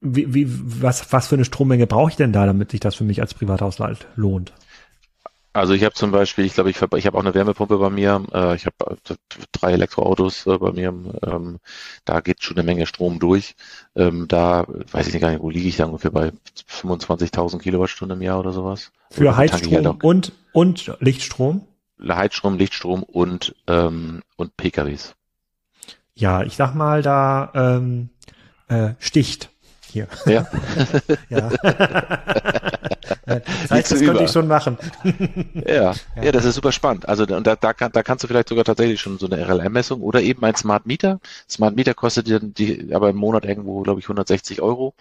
[0.00, 3.04] Wie, wie, was, was für eine Strommenge brauche ich denn da, damit sich das für
[3.04, 4.52] mich als Privathaushalt lohnt?
[5.52, 7.90] Also ich habe zum Beispiel, ich glaube, ich habe ich hab auch eine Wärmepumpe bei
[7.90, 9.14] mir, äh, ich habe äh,
[9.52, 11.58] drei Elektroautos äh, bei mir, ähm,
[12.04, 13.56] da geht schon eine Menge Strom durch.
[13.96, 16.32] Ähm, da weiß ich gar nicht, wo liege ich da ungefähr bei
[16.70, 18.92] 25.000 Kilowattstunden im Jahr oder sowas.
[19.10, 21.66] Für ich halt Heizstrom und, und Lichtstrom?
[22.00, 25.14] Heizstrom, Lichtstrom und ähm, und PKWs.
[26.14, 28.10] Ja, ich sag mal, da ähm,
[28.68, 29.50] äh, sticht
[29.98, 30.08] hier.
[30.26, 30.46] Ja.
[31.28, 31.50] ja.
[33.26, 34.78] das heißt, das könnte ich schon machen.
[35.66, 37.08] Ja, ja, das ist super spannend.
[37.08, 40.00] Also und da, da, kann, da kannst du vielleicht sogar tatsächlich schon so eine RLM-Messung
[40.00, 41.20] oder eben ein Smart Meter.
[41.48, 44.94] Smart Meter kostet dir die aber im Monat irgendwo, glaube ich, 160 Euro.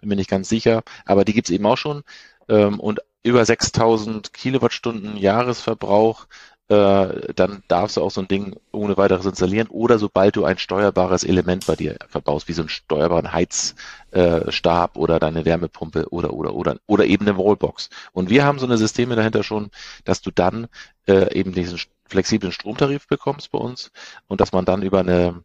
[0.00, 0.82] Bin mir nicht ganz sicher.
[1.04, 2.02] Aber die gibt's eben auch schon.
[2.48, 6.26] Ähm, und über 6000 Kilowattstunden Jahresverbrauch
[6.68, 10.58] äh, dann darfst du auch so ein Ding ohne weiteres installieren oder sobald du ein
[10.58, 16.54] steuerbares Element bei dir verbaust, wie so einen steuerbaren Heizstab oder deine Wärmepumpe oder oder
[16.54, 17.88] oder oder eben eine Wallbox.
[18.12, 19.70] Und wir haben so eine Systeme dahinter schon,
[20.04, 20.68] dass du dann
[21.06, 23.90] äh, eben diesen flexiblen Stromtarif bekommst bei uns
[24.26, 25.42] und dass man dann über eine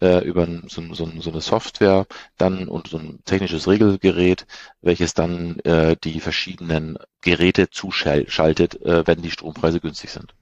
[0.00, 4.46] äh, über so, so, so eine Software dann und so ein technisches Regelgerät,
[4.82, 10.34] welches dann äh, die verschiedenen Geräte zuschaltet, äh, wenn die Strompreise günstig sind.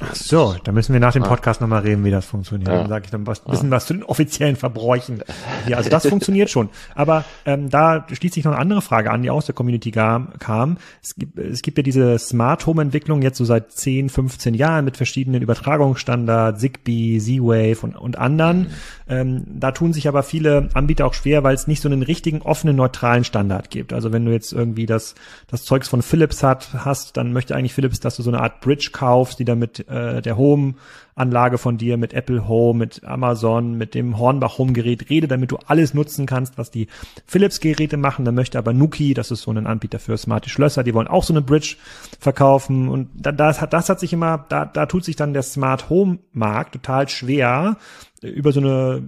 [0.00, 1.66] Ach so, da müssen wir nach dem Podcast ja.
[1.66, 2.68] nochmal reden, wie das funktioniert.
[2.68, 2.78] Ja.
[2.78, 5.22] Dann sage ich dann was, bisschen was zu den offiziellen Verbräuchen.
[5.66, 5.76] Hier.
[5.76, 6.68] Also das funktioniert schon.
[6.94, 10.78] Aber ähm, da schließt sich noch eine andere Frage an, die aus der Community kam.
[11.02, 14.84] Es gibt, es gibt ja diese Smart Home Entwicklung jetzt so seit 10, 15 Jahren
[14.84, 18.58] mit verschiedenen Übertragungsstandards, Zigbee, Z-Wave und, und anderen.
[18.58, 18.66] Mhm.
[19.08, 22.42] Ähm, da tun sich aber viele Anbieter auch schwer, weil es nicht so einen richtigen
[22.42, 23.92] offenen, neutralen Standard gibt.
[23.92, 25.14] Also wenn du jetzt irgendwie das,
[25.48, 28.60] das Zeugs von Philips hat, hast, dann möchte eigentlich Philips, dass du so eine Art
[28.60, 33.94] Bridge kaufst, die damit äh, der Home-Anlage von dir, mit Apple Home, mit Amazon, mit
[33.94, 36.88] dem Hornbach Home-Gerät rede, damit du alles nutzen kannst, was die
[37.26, 38.24] Philips-Geräte machen.
[38.24, 41.24] Dann möchte aber Nuki, das ist so ein Anbieter für smarte Schlösser, die wollen auch
[41.24, 41.76] so eine Bridge
[42.18, 42.88] verkaufen.
[42.88, 46.72] Und das hat, das hat sich immer, da, da tut sich dann der Smart Home-Markt
[46.72, 47.76] total schwer,
[48.22, 49.02] über so eine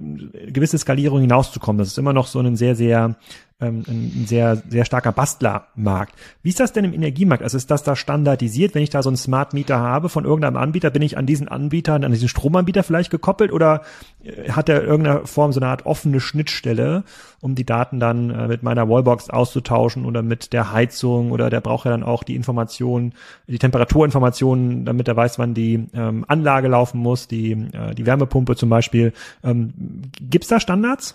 [0.48, 1.78] gewisse Skalierung hinauszukommen.
[1.78, 3.16] Das ist immer noch so ein sehr, sehr
[3.60, 6.14] ähm, ein sehr, sehr starker Bastlermarkt.
[6.42, 7.42] Wie ist das denn im Energiemarkt?
[7.42, 8.74] Also ist das da standardisiert?
[8.74, 11.48] Wenn ich da so einen Smart Meter habe von irgendeinem Anbieter, bin ich an diesen
[11.48, 13.82] Anbieter, an diesen Stromanbieter vielleicht gekoppelt oder
[14.22, 17.04] äh, hat er irgendeiner Form so eine Art offene Schnittstelle,
[17.40, 21.60] um die Daten dann äh, mit meiner Wallbox auszutauschen oder mit der Heizung oder der
[21.60, 23.14] braucht ja dann auch die Informationen,
[23.46, 28.56] die Temperaturinformationen, damit er weiß, wann die ähm, Anlage laufen muss, die, äh, die Wärmepumpe
[28.56, 29.12] zum Beispiel.
[29.42, 29.72] Ähm,
[30.20, 31.14] Gibt da Standards?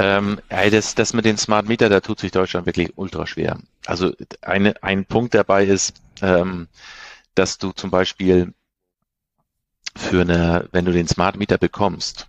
[0.00, 3.58] Ähm, das, das mit den Smart Meter, da tut sich Deutschland wirklich ultra schwer.
[3.84, 6.68] Also eine, ein Punkt dabei ist, ähm,
[7.34, 8.54] dass du zum Beispiel
[9.96, 12.28] für eine, wenn du den Smart Meter bekommst,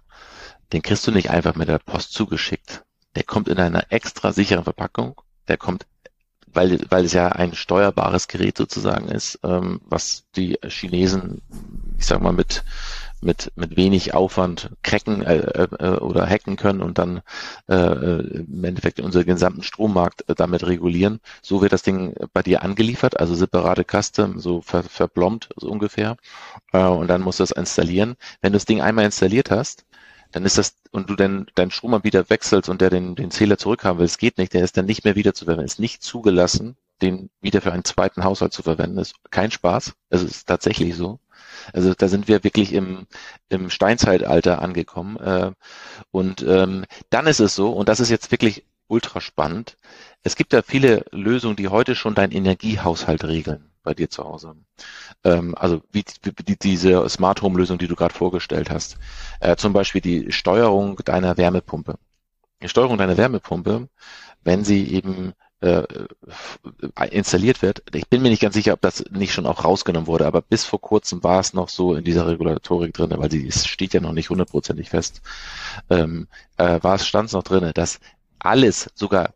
[0.74, 2.84] den kriegst du nicht einfach mit der Post zugeschickt.
[3.16, 5.22] Der kommt in einer extra sicheren Verpackung.
[5.48, 5.86] Der kommt,
[6.48, 11.42] weil, weil es ja ein steuerbares Gerät sozusagen ist, ähm, was die Chinesen,
[11.98, 12.64] ich sag mal, mit
[13.22, 17.22] mit, mit wenig Aufwand cracken äh, äh, oder hacken können und dann
[17.70, 21.20] äh, im Endeffekt unseren gesamten Strommarkt äh, damit regulieren.
[21.42, 26.18] So wird das Ding bei dir angeliefert, also separate Custom, so ver, verblombt so ungefähr.
[26.74, 28.16] Äh, und dann musst du das installieren.
[28.42, 29.86] Wenn du das Ding einmal installiert hast,
[30.32, 34.00] dann ist das, und du dann deinen Stromanbieter wechselst und der den, den Zähler zurückhaben
[34.00, 36.78] will, es geht nicht, der ist dann nicht mehr wieder zu verwenden, ist nicht zugelassen,
[37.02, 41.20] den wieder für einen zweiten Haushalt zu verwenden, ist kein Spaß, es ist tatsächlich so.
[41.74, 43.08] Also da sind wir wirklich im,
[43.50, 45.18] im Steinzeitalter angekommen.
[45.18, 45.52] Äh,
[46.12, 49.78] und ähm, dann ist es so, und das ist jetzt wirklich ultra spannend,
[50.24, 54.56] es gibt ja viele Lösungen, die heute schon deinen Energiehaushalt regeln bei dir zu Hause.
[55.24, 58.98] Ähm, also wie, wie diese Smart Home Lösung, die du gerade vorgestellt hast.
[59.40, 61.98] Äh, zum Beispiel die Steuerung deiner Wärmepumpe.
[62.62, 63.90] Die Steuerung deiner Wärmepumpe,
[64.44, 65.84] wenn sie eben äh,
[67.12, 67.84] installiert wird.
[67.94, 70.66] Ich bin mir nicht ganz sicher, ob das nicht schon auch rausgenommen wurde, aber bis
[70.66, 74.02] vor kurzem war es noch so in dieser Regulatorik drin, weil sie es steht ja
[74.02, 75.22] noch nicht hundertprozentig fest,
[75.90, 78.00] ähm, äh, war es stand noch drin, dass
[78.40, 79.34] alles sogar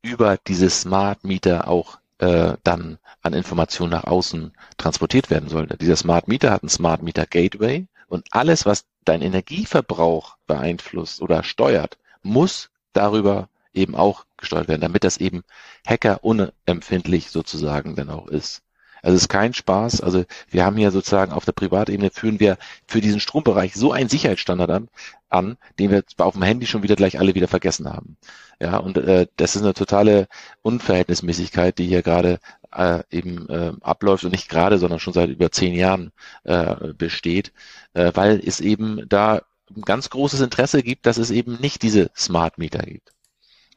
[0.00, 5.76] über diese Smart Meter auch äh, dann an Informationen nach außen transportiert werden sollte.
[5.76, 11.42] Dieser Smart Meter hat ein Smart Meter Gateway und alles, was dein Energieverbrauch beeinflusst oder
[11.42, 15.42] steuert, muss darüber eben auch gesteuert werden, damit das eben
[15.86, 18.62] Hacker unempfindlich sozusagen dann auch ist.
[19.02, 20.00] Also es ist kein Spaß.
[20.00, 24.08] Also wir haben hier sozusagen auf der Privatebene führen wir für diesen Strombereich so einen
[24.08, 24.88] Sicherheitsstandard an,
[25.28, 28.16] an den wir auf dem Handy schon wieder gleich alle wieder vergessen haben.
[28.60, 30.28] Ja, und äh, das ist eine totale
[30.62, 32.40] Unverhältnismäßigkeit, die hier gerade
[32.72, 36.12] äh, eben äh, abläuft und nicht gerade, sondern schon seit über zehn Jahren
[36.44, 37.52] äh, besteht,
[37.94, 39.42] äh, weil es eben da
[39.74, 43.12] ein ganz großes Interesse gibt, dass es eben nicht diese Smart Meter gibt.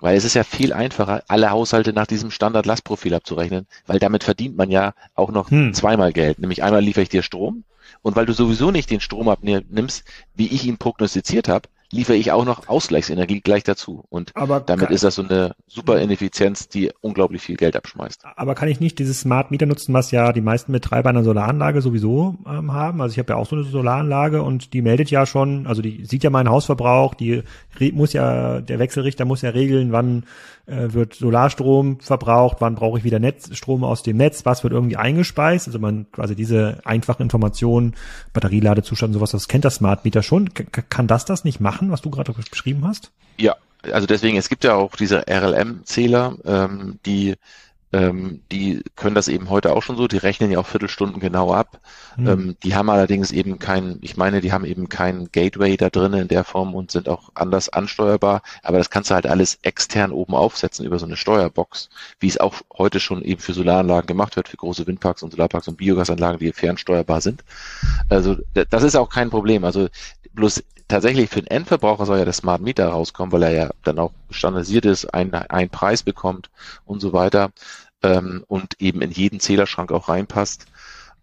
[0.01, 4.57] Weil es ist ja viel einfacher, alle Haushalte nach diesem Standard-Lastprofil abzurechnen, weil damit verdient
[4.57, 5.73] man ja auch noch hm.
[5.73, 6.39] zweimal Geld.
[6.39, 7.63] Nämlich einmal liefere ich dir Strom
[8.01, 12.31] und weil du sowieso nicht den Strom abnimmst, wie ich ihn prognostiziert habe, liefere ich
[12.31, 14.05] auch noch Ausgleichsenergie gleich dazu.
[14.09, 18.25] Und aber damit kann, ist das so eine super Ineffizienz, die unglaublich viel Geld abschmeißt.
[18.35, 21.81] Aber kann ich nicht dieses Smart Meter nutzen, was ja die meisten Betreiber einer Solaranlage
[21.81, 23.01] sowieso ähm, haben?
[23.01, 26.05] Also ich habe ja auch so eine Solaranlage und die meldet ja schon, also die
[26.05, 27.43] sieht ja meinen Hausverbrauch, die
[27.93, 30.23] muss ja, der Wechselrichter muss ja regeln, wann
[30.67, 34.95] äh, wird Solarstrom verbraucht, wann brauche ich wieder Netzstrom aus dem Netz, was wird irgendwie
[34.95, 37.95] eingespeist, also man quasi diese einfachen Informationen,
[38.33, 40.53] Batterieladezustand, sowas, das kennt das Smart Meter schon.
[40.53, 43.11] K kann das das nicht machen, was du gerade beschrieben hast?
[43.37, 43.55] Ja,
[43.91, 47.35] also deswegen, es gibt ja auch diese RLM-Zähler, ähm, die
[47.93, 51.53] ähm, die können das eben heute auch schon so, die rechnen ja auch Viertelstunden genau
[51.53, 51.81] ab.
[52.15, 52.27] Mhm.
[52.27, 56.13] Ähm, die haben allerdings eben kein, ich meine, die haben eben kein Gateway da drin
[56.13, 60.11] in der Form und sind auch anders ansteuerbar, aber das kannst du halt alles extern
[60.11, 61.89] oben aufsetzen über so eine Steuerbox,
[62.19, 65.67] wie es auch heute schon eben für Solaranlagen gemacht wird, für große Windparks und Solarparks
[65.67, 67.43] und Biogasanlagen, die fernsteuerbar sind.
[68.07, 69.65] Also das ist auch kein Problem.
[69.65, 69.89] Also
[70.33, 73.99] bloß tatsächlich für den Endverbraucher soll ja der Smart Meter rauskommen, weil er ja dann
[73.99, 76.49] auch standardisiert ist, einen, einen Preis bekommt
[76.85, 77.51] und so weiter
[78.03, 80.65] ähm, und eben in jeden Zählerschrank auch reinpasst.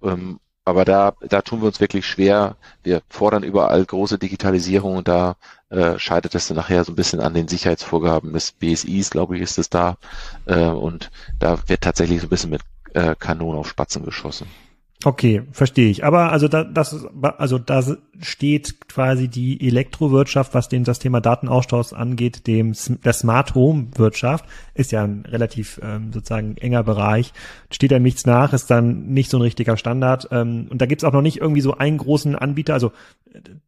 [0.03, 2.57] Ähm, aber da, da tun wir uns wirklich schwer.
[2.83, 5.37] Wir fordern überall große Digitalisierung und da
[5.71, 9.43] äh, scheitert es dann nachher so ein bisschen an den Sicherheitsvorgaben des BSIs, glaube ich,
[9.43, 9.97] ist es da.
[10.45, 14.47] Äh, und da wird tatsächlich so ein bisschen mit äh, Kanonen auf Spatzen geschossen.
[15.05, 16.05] Okay, verstehe ich.
[16.05, 17.85] Aber also da, das, also da
[18.19, 24.45] steht quasi die Elektrowirtschaft, was den, das Thema Datenaustausch angeht, dem der Smart Home Wirtschaft
[24.75, 27.33] ist ja ein relativ ähm, sozusagen enger Bereich.
[27.71, 30.29] Steht da nichts nach, ist dann nicht so ein richtiger Standard.
[30.33, 32.75] Ähm, und da gibt's auch noch nicht irgendwie so einen großen Anbieter.
[32.75, 32.91] Also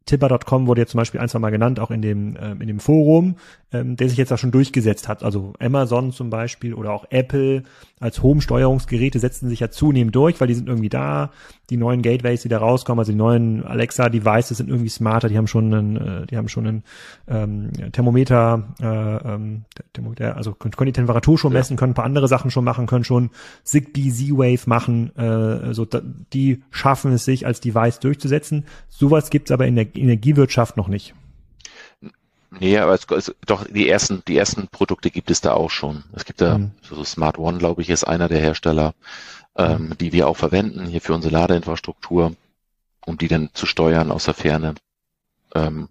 [0.07, 2.81] Tipper.com wurde jetzt zum Beispiel ein, zwei Mal genannt, auch in dem, äh, in dem
[2.81, 3.37] Forum,
[3.73, 5.23] ähm, der sich jetzt auch schon durchgesetzt hat.
[5.23, 7.63] Also Amazon zum Beispiel oder auch Apple
[8.01, 11.31] als Home-Steuerungsgeräte setzen sich ja zunehmend durch, weil die sind irgendwie da.
[11.69, 15.47] Die neuen Gateways, die da rauskommen, also die neuen Alexa-Devices sind irgendwie smarter, die haben
[15.47, 16.83] schon einen, äh, die haben schon einen
[17.29, 22.07] ähm, Thermometer, äh, ähm, Thermometer, also können, können die Temperatur schon messen, können ein paar
[22.07, 23.31] andere Sachen schon machen, können schon
[23.63, 26.01] Zigbee Z-Wave machen, äh, so da,
[26.33, 28.65] die schaffen es sich als Device durchzusetzen.
[28.89, 31.15] Sowas gibt's aber in der Energiewirtschaft noch nicht.
[32.51, 36.05] Nee, aber es, es, doch die ersten, die ersten Produkte gibt es da auch schon.
[36.13, 36.73] Es gibt da mhm.
[36.83, 38.95] so Smart One, glaube ich, ist einer der Hersteller,
[39.57, 39.99] ähm, mhm.
[39.99, 42.35] die wir auch verwenden hier für unsere Ladeinfrastruktur,
[43.07, 44.75] um die dann zu steuern aus der Ferne.
[45.55, 45.89] Ähm,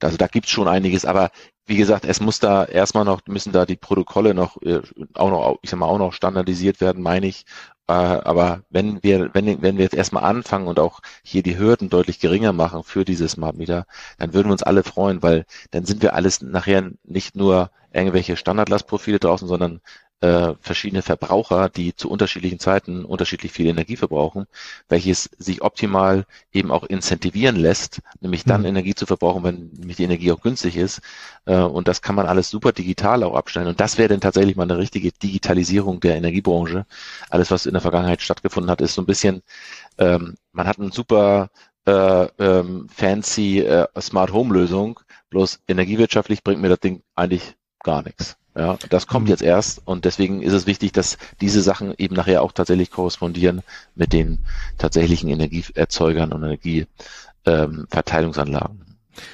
[0.00, 1.30] also da gibt's schon einiges, aber
[1.66, 4.80] wie gesagt, es muss da erstmal noch, müssen da die Protokolle noch, äh,
[5.14, 7.44] auch noch, ich sag mal, auch noch standardisiert werden, meine ich,
[7.90, 12.20] aber wenn wir, wenn, wenn wir jetzt erstmal anfangen und auch hier die Hürden deutlich
[12.20, 13.86] geringer machen für diese Smart Meter,
[14.18, 18.36] dann würden wir uns alle freuen, weil dann sind wir alles nachher nicht nur irgendwelche
[18.36, 19.80] Standardlastprofile draußen, sondern
[20.20, 24.46] äh, verschiedene Verbraucher, die zu unterschiedlichen Zeiten unterschiedlich viel Energie verbrauchen,
[24.88, 28.68] welches sich optimal eben auch incentivieren lässt, nämlich dann mhm.
[28.68, 31.00] Energie zu verbrauchen, wenn nämlich die Energie auch günstig ist.
[31.46, 33.68] Äh, und das kann man alles super digital auch abstellen.
[33.68, 36.86] Und das wäre dann tatsächlich mal eine richtige Digitalisierung der Energiebranche.
[37.30, 39.42] Alles, was in der Vergangenheit stattgefunden hat, ist so ein bisschen,
[39.98, 41.50] ähm, man hat einen super
[41.86, 48.02] äh, ähm, fancy äh, Smart Home Lösung, bloß energiewirtschaftlich bringt mir das Ding eigentlich gar
[48.02, 48.36] nichts.
[48.56, 49.30] Ja, das kommt mhm.
[49.30, 53.62] jetzt erst und deswegen ist es wichtig, dass diese Sachen eben nachher auch tatsächlich korrespondieren
[53.94, 54.40] mit den
[54.76, 58.86] tatsächlichen Energieerzeugern und Energieverteilungsanlagen ähm,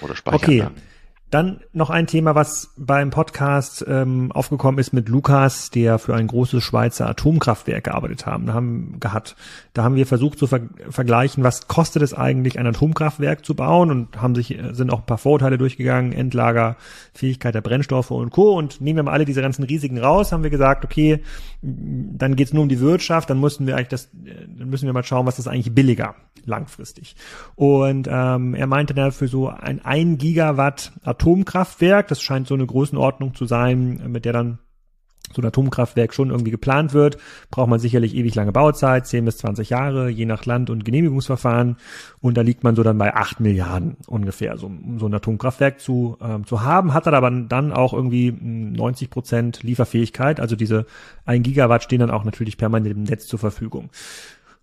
[0.03, 0.77] oder Speicheranlagen.
[0.77, 0.96] Okay.
[1.31, 6.29] Dann noch ein Thema, was beim Podcast ähm, aufgekommen ist mit Lukas, der für ein
[6.29, 9.35] großes Schweizer Atomkraftwerk gearbeitet haben, haben gehabt.
[9.75, 13.91] Da haben wir versucht zu ver vergleichen, was kostet es eigentlich, ein Atomkraftwerk zu bauen
[13.91, 18.57] und haben sich sind auch ein paar Vorurteile durchgegangen, Endlagerfähigkeit der Brennstoffe und Co.
[18.57, 21.25] Und nehmen wir mal alle diese ganzen Risiken raus, haben wir gesagt, okay,
[21.61, 25.03] dann geht's nur um die Wirtschaft, dann müssen wir eigentlich das, dann müssen wir mal
[25.03, 26.15] schauen, was ist eigentlich billiger
[26.47, 27.17] langfristig.
[27.55, 32.09] Und ähm, er meinte da für so ein 1 Gigawatt Atomkraftwerk.
[32.09, 34.59] Das scheint so eine Größenordnung zu sein, mit der dann
[35.35, 37.19] so ein Atomkraftwerk schon irgendwie geplant wird,
[37.51, 41.77] braucht man sicherlich ewig lange Bauzeit, 10 bis 20 Jahre, je nach Land und Genehmigungsverfahren.
[42.21, 45.81] Und da liegt man so dann bei 8 Milliarden ungefähr, so, um so ein Atomkraftwerk
[45.81, 50.41] zu, ähm, zu haben, hat dann aber dann auch irgendwie 90 Prozent Lieferfähigkeit.
[50.41, 50.87] Also diese
[51.25, 53.91] 1 Gigawatt stehen dann auch natürlich permanent im Netz zur Verfügung.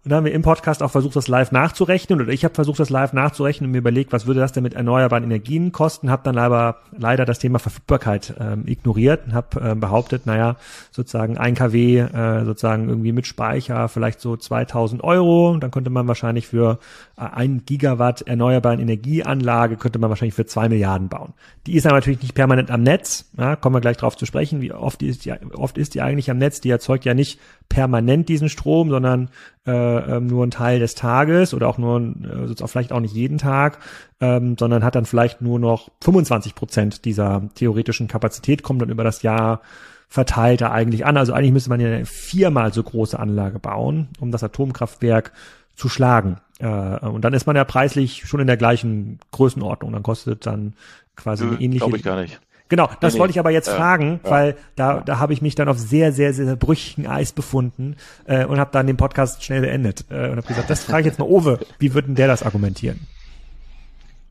[0.04, 2.20] Und da haben wir im Podcast auch versucht, das live nachzurechnen.
[2.20, 4.74] Oder ich habe versucht, das live nachzurechnen und mir überlegt, was würde das denn mit
[4.74, 9.80] erneuerbaren Energien kosten, habe dann leider, leider das Thema Verfügbarkeit ähm, ignoriert und habe ähm,
[9.80, 10.58] behauptet, naja,
[10.92, 16.06] sozusagen ein kW äh, sozusagen irgendwie mit Speicher vielleicht so 2000 Euro, dann könnte man
[16.06, 16.80] wahrscheinlich für
[17.13, 21.34] äh, ein Gigawatt erneuerbaren Energieanlage könnte man wahrscheinlich für zwei Milliarden bauen.
[21.68, 24.62] Die ist aber natürlich nicht permanent am Netz, ja, kommen wir gleich drauf zu sprechen,
[24.62, 28.30] wie oft ist die, oft ist die eigentlich am Netz, die erzeugt ja nicht permanent
[28.30, 29.30] diesen Strom, sondern
[29.68, 33.38] äh, ähm, nur ein Teil des Tages oder auch nur, äh, vielleicht auch nicht jeden
[33.38, 33.78] Tag,
[34.20, 39.04] ähm, sondern hat dann vielleicht nur noch 25 Prozent dieser theoretischen Kapazität, kommt dann über
[39.04, 39.62] das Jahr
[40.10, 41.18] verteilt da eigentlich an.
[41.18, 45.32] Also eigentlich müsste man ja eine viermal so große Anlage bauen, um das Atomkraftwerk
[45.76, 46.38] zu schlagen.
[46.60, 49.92] Äh, und dann ist man ja preislich schon in der gleichen Größenordnung.
[49.92, 50.74] Dann kostet dann
[51.16, 51.86] quasi eine ähnliche.
[51.86, 52.40] Glaube ich gar nicht.
[52.70, 55.44] Genau, das nee, wollte ich aber jetzt äh, fragen, ja, weil da, da habe ich
[55.44, 59.44] mich dann auf sehr, sehr, sehr brüchigen Eis befunden äh, und habe dann den Podcast
[59.44, 62.28] schnell beendet äh, und habe gesagt, das frage ich jetzt mal Owe, wie würden der
[62.28, 63.02] das argumentieren?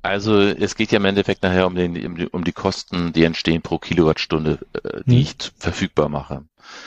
[0.02, 3.78] Also es geht ja im Endeffekt nachher um, den, um die Kosten, die entstehen pro
[3.78, 5.22] Kilowattstunde, äh, die hm.
[5.22, 6.42] ich verfügbar mache.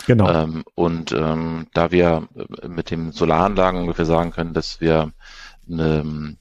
[0.05, 0.29] Genau.
[0.29, 2.27] Ähm, und ähm, da wir
[2.67, 5.11] mit den Solaranlagen ungefähr sagen können, dass wir
[5.69, 6.35] eine,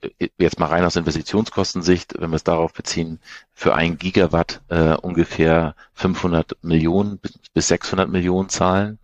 [0.00, 3.18] äh, jetzt mal rein aus Investitionskostensicht, wenn wir es darauf beziehen,
[3.52, 7.18] für ein Gigawatt äh, ungefähr 500 Millionen
[7.52, 8.98] bis 600 Millionen zahlen.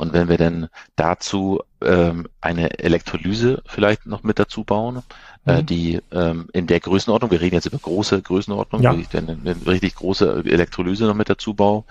[0.00, 5.02] Und wenn wir dann dazu ähm, eine Elektrolyse vielleicht noch mit dazu bauen,
[5.44, 5.58] äh, mhm.
[5.58, 8.92] äh, die ähm, in der Größenordnung, wir reden jetzt über große Größenordnung, ja.
[8.92, 11.84] wenn ich dann eine, eine richtig große Elektrolyse noch mit dazu baue,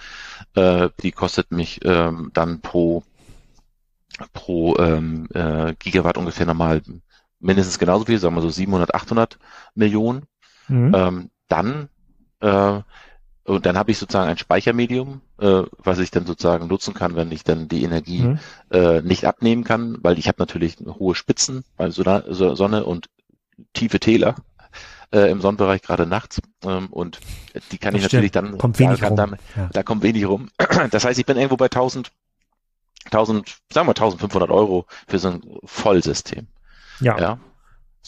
[0.56, 3.04] äh, die kostet mich ähm, dann pro
[4.34, 6.82] pro ähm, äh, Gigawatt ungefähr nochmal
[7.40, 9.38] mindestens genauso viel, sagen wir so 700, 800
[9.76, 10.24] Millionen.
[10.68, 10.96] Mhm.
[10.96, 11.90] Ähm, dann
[12.40, 12.82] äh,
[13.44, 17.32] und dann habe ich sozusagen ein Speichermedium, äh, was ich dann sozusagen nutzen kann, wenn
[17.32, 18.40] ich dann die Energie mhm.
[18.72, 23.10] äh, nicht abnehmen kann, weil ich habe natürlich hohe Spitzen bei Sonne und
[23.74, 24.36] tiefe Täler
[25.12, 27.20] äh, im Sonnenbereich gerade nachts ähm, und
[27.72, 28.14] die kann das ich stimmt.
[28.14, 29.18] natürlich dann kommt wenig da, rum.
[29.18, 29.70] Dann, ja.
[29.74, 30.50] da kommt wenig rum.
[30.92, 32.12] Das heißt, ich bin irgendwo bei 1000
[33.06, 36.48] 1000, sagen wir 1500 Euro für so ein Vollsystem.
[37.00, 37.18] Ja.
[37.18, 37.40] ja.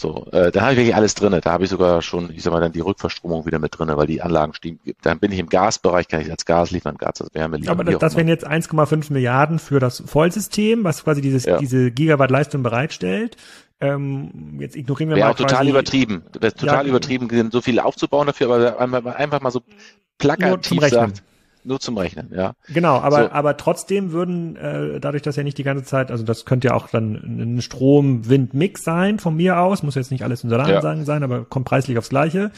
[0.01, 1.41] So, äh, da habe ich wirklich alles drinne.
[1.41, 4.07] Da habe ich sogar schon, ich sag mal, dann die Rückverstromung wieder mit drinne, weil
[4.07, 4.79] die Anlagen stehen.
[5.03, 7.79] Dann bin ich im Gasbereich, kann ich als Gas liefern, Gas als Wärme liefern.
[7.79, 11.59] Aber das, das wären jetzt 1,5 Milliarden für das Vollsystem, was quasi dieses, ja.
[11.59, 13.37] diese Gigawatt Leistung bereitstellt.
[13.79, 15.33] Ähm, jetzt ignorieren wir Wäre mal.
[15.33, 16.23] auch total übertrieben.
[16.39, 19.61] Wäre total ja, übertrieben, so viel aufzubauen dafür, aber einfach mal so
[20.17, 21.21] plakativ sagt
[21.63, 22.53] nur zum Rechnen, ja.
[22.67, 23.31] Genau, aber so.
[23.31, 26.73] aber trotzdem würden äh, dadurch, dass ja nicht die ganze Zeit, also das könnte ja
[26.73, 31.05] auch dann ein Strom-Wind-Mix sein von mir aus, muss jetzt nicht alles in Solaranlagen ja.
[31.05, 32.51] sein, aber kommt preislich aufs Gleiche.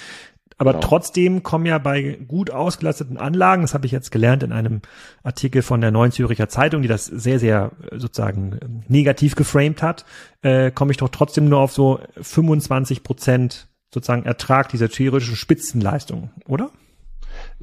[0.58, 0.88] Aber genau.
[0.88, 4.82] trotzdem kommen ja bei gut ausgelasteten Anlagen, das habe ich jetzt gelernt in einem
[5.24, 9.82] Artikel von der Neuen Züricher Zeitung, die das sehr, sehr äh, sozusagen ähm, negativ geframed
[9.82, 10.06] hat,
[10.42, 16.32] äh, komme ich doch trotzdem nur auf so 25 Prozent sozusagen Ertrag dieser theoretischen Spitzenleistung,
[16.48, 16.72] oder?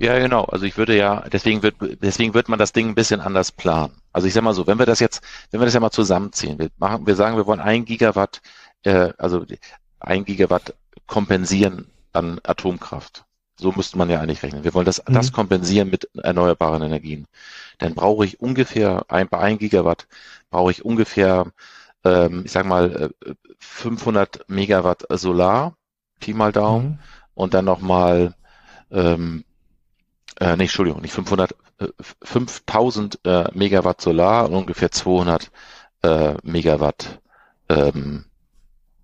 [0.01, 0.45] Ja, genau.
[0.45, 3.93] Also ich würde ja, deswegen wird, deswegen wird man das Ding ein bisschen anders planen.
[4.15, 6.59] Also ich sag mal so, wenn wir das jetzt, wenn wir das ja mal zusammenziehen,
[6.59, 8.41] wir machen, wir sagen, wir wollen ein Gigawatt,
[8.85, 9.45] äh, also
[9.99, 10.75] ein Gigawatt
[11.07, 13.27] kompensieren an Atomkraft.
[13.59, 14.65] So müsste man ja eigentlich rechnen.
[14.65, 15.13] Wir wollen das, mhm.
[15.13, 17.27] das kompensieren mit erneuerbaren Energien.
[17.77, 20.09] Dann brauche ich ungefähr, ein, bei ein Gigawatt
[20.49, 21.53] brauche ich ungefähr,
[22.05, 23.11] ähm, ich sag mal,
[23.59, 25.75] 500 äh, Megawatt Solar,
[26.21, 26.99] Pi mal Daumen, mhm.
[27.35, 28.35] und dann nochmal
[28.91, 29.45] ähm,
[30.41, 31.89] äh, nee, Entschuldigung, nicht 500, äh,
[32.23, 35.51] 5000 äh, Megawatt Solar und ungefähr 200
[36.03, 37.21] äh, Megawatt,
[37.69, 38.25] ähm,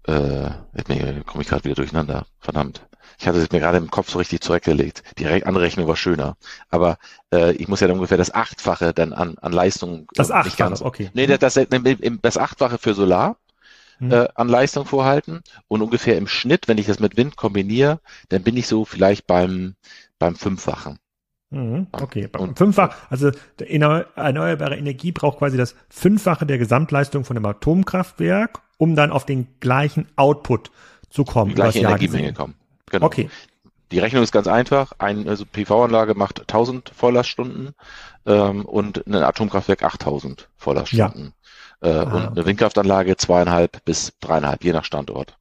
[0.05, 0.51] äh,
[1.25, 2.87] komme ich gerade wieder durcheinander, verdammt.
[3.19, 5.03] Ich hatte es mir gerade im Kopf so richtig zurechtgelegt.
[5.19, 6.37] Die andere Rechnung war schöner.
[6.69, 6.99] Aber
[7.33, 10.07] äh, ich muss ja dann ungefähr das Achtfache dann an, an Leistung.
[10.15, 11.11] Das Achtfache, ganz, okay.
[11.15, 11.67] Nee, das, das,
[12.23, 13.37] das Achtfache für Solar
[13.99, 14.13] hm.
[14.13, 18.43] äh, an Leistung vorhalten und ungefähr im Schnitt, wenn ich das mit Wind kombiniere, dann
[18.43, 19.77] bin ich so vielleicht beim,
[20.19, 20.99] beim Fünffachen.
[21.51, 28.63] Mhm, okay, fünffach, also erneuerbare Energie braucht quasi das Fünffache der Gesamtleistung von einem Atomkraftwerk,
[28.79, 30.73] um dann auf den gleichen Output
[31.09, 31.51] zu kommen.
[31.51, 32.55] Die gleiche Energiemenge kommen.
[32.91, 33.07] Genau.
[33.07, 33.31] Okay.
[33.93, 34.93] Die Rechnung ist ganz einfach.
[34.99, 37.75] Eine also PV-Anlage macht 1000 Volllaststunden
[38.27, 41.33] ähm, und ein Atomkraftwerk 8000 Volllaststunden.
[41.83, 41.89] Ja.
[41.89, 45.37] Äh, ah, und eine Windkraftanlage zweieinhalb bis dreieinhalb, je nach Standort.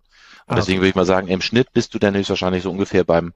[0.47, 0.81] Und ah, deswegen okay.
[0.81, 3.33] würde ich mal sagen, im Schnitt bist du dann höchstwahrscheinlich so ungefähr beim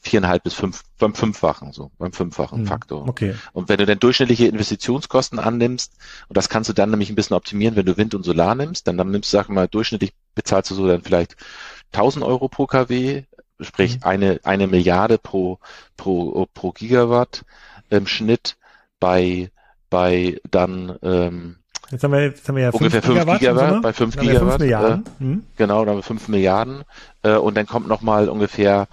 [0.00, 3.08] viereinhalb bis fünf, beim fünffachen, so, beim fünffachen hm, Faktor.
[3.08, 3.34] Okay.
[3.52, 5.94] Und wenn du dann durchschnittliche Investitionskosten annimmst,
[6.28, 8.86] und das kannst du dann nämlich ein bisschen optimieren, wenn du Wind und Solar nimmst,
[8.86, 11.36] dann, dann nimmst du, sag mal, durchschnittlich bezahlst du so dann vielleicht
[11.92, 13.24] 1000 Euro pro kW,
[13.60, 14.02] sprich mhm.
[14.04, 15.58] eine, eine Milliarde pro,
[15.96, 17.44] pro, pro Gigawatt
[17.90, 18.56] im Schnitt
[19.00, 19.50] bei,
[19.90, 21.56] bei dann, ähm,
[21.92, 24.40] Jetzt haben wir, jetzt haben wir ja ungefähr 5 Gigawatt, Gigawatt bei 5 Gigawatt.
[24.40, 25.04] 5 Milliarden.
[25.20, 25.42] Äh, mhm.
[25.56, 26.84] Genau, dann haben wir 5 Milliarden.
[27.22, 28.88] Äh, und dann kommt nochmal ungefähr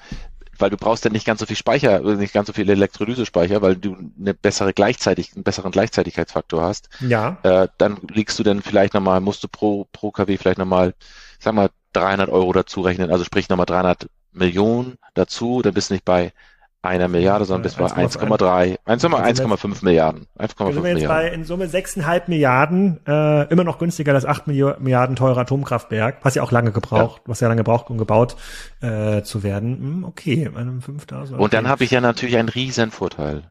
[0.59, 3.77] weil du brauchst ja nicht ganz so viel Speicher, nicht ganz so viel Elektrolysespeicher, weil
[3.77, 6.89] du eine bessere gleichzeitig, einen besseren Gleichzeitigkeitsfaktor hast.
[6.99, 7.37] Ja.
[7.43, 10.93] Äh, dann liegst du dann vielleicht nochmal, musst du pro, pro KW vielleicht nochmal,
[11.39, 15.95] sag mal, 300 Euro dazu rechnen, also sprich nochmal 300 Millionen dazu, dann bist du
[15.95, 16.33] nicht bei
[16.81, 20.27] einer Milliarde, sondern bis bei 1,3, 1,5 Milliarden.
[20.37, 24.47] 1,5 sind wir jetzt bei in Summe 6,5 Milliarden, äh, immer noch günstiger als 8
[24.47, 27.29] Milliarden teurer Atomkraftwerk, was ja auch lange gebraucht, ja.
[27.29, 28.37] was ja lange gebraucht, um gebaut
[28.81, 29.77] äh, zu werden.
[29.77, 31.35] Hm, okay, einem 5000.
[31.35, 31.43] Okay.
[31.43, 33.43] Und dann habe ich ja natürlich einen riesen Vorteil.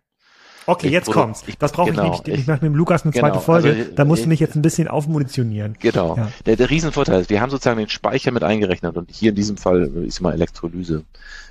[0.68, 1.44] Okay, jetzt kommt's.
[1.58, 2.40] Das brauche genau, ich nicht.
[2.40, 3.70] Ich mache mit dem Lukas eine zweite genau, Folge.
[3.70, 5.76] Also, da musst du mich jetzt ein bisschen aufmunitionieren.
[5.80, 6.16] Genau.
[6.16, 6.30] Ja.
[6.44, 9.56] Der, der Riesenvorteil ist, wir haben sozusagen den Speicher mit eingerechnet und hier in diesem
[9.56, 11.04] Fall ist immer Elektrolyse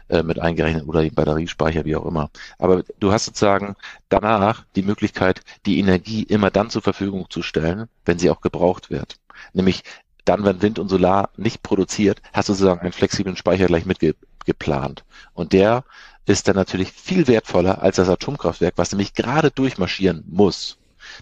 [0.10, 2.30] äh, mit eingerechnet oder Batteriespeicher, wie auch immer.
[2.60, 3.75] Aber du hast sozusagen
[4.10, 8.91] danach die Möglichkeit, die Energie immer dann zur Verfügung zu stellen, wenn sie auch gebraucht
[8.91, 9.18] wird.
[9.53, 9.84] Nämlich
[10.26, 15.03] dann, wenn Wind und Solar nicht produziert, hast du sozusagen einen flexiblen Speicher gleich mitgeplant.
[15.34, 15.84] Und der
[16.28, 20.78] ist dann natürlich viel wertvoller als das Atomkraftwerk, was nämlich gerade durchmarschieren muss.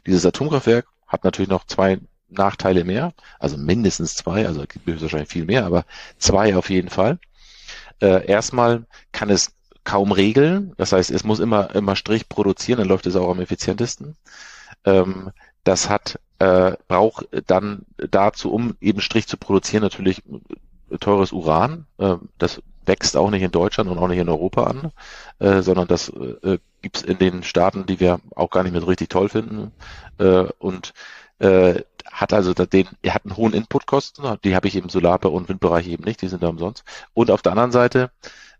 [0.05, 5.29] Dieses Atomkraftwerk hat natürlich noch zwei Nachteile mehr, also mindestens zwei, also gibt es wahrscheinlich
[5.29, 5.85] viel mehr, aber
[6.17, 7.19] zwei auf jeden Fall.
[8.01, 9.53] Äh, erstmal kann es
[9.83, 13.39] kaum regeln, das heißt, es muss immer immer Strich produzieren, dann läuft es auch am
[13.39, 14.15] effizientesten.
[14.85, 15.31] Ähm,
[15.63, 20.23] das hat äh, braucht dann dazu, um eben Strich zu produzieren, natürlich
[20.99, 21.85] teures Uran.
[21.97, 24.91] Äh, das wächst auch nicht in Deutschland und auch nicht in Europa an,
[25.39, 28.87] äh, sondern das äh, gibt es in den Staaten, die wir auch gar nicht mehr
[28.87, 29.71] richtig toll finden.
[30.17, 30.93] Äh, und
[31.39, 31.81] äh,
[32.11, 35.87] hat also den, er hat einen hohen Inputkosten, die habe ich im Solar- und Windbereich
[35.87, 36.83] eben nicht, die sind da umsonst.
[37.13, 38.11] Und auf der anderen Seite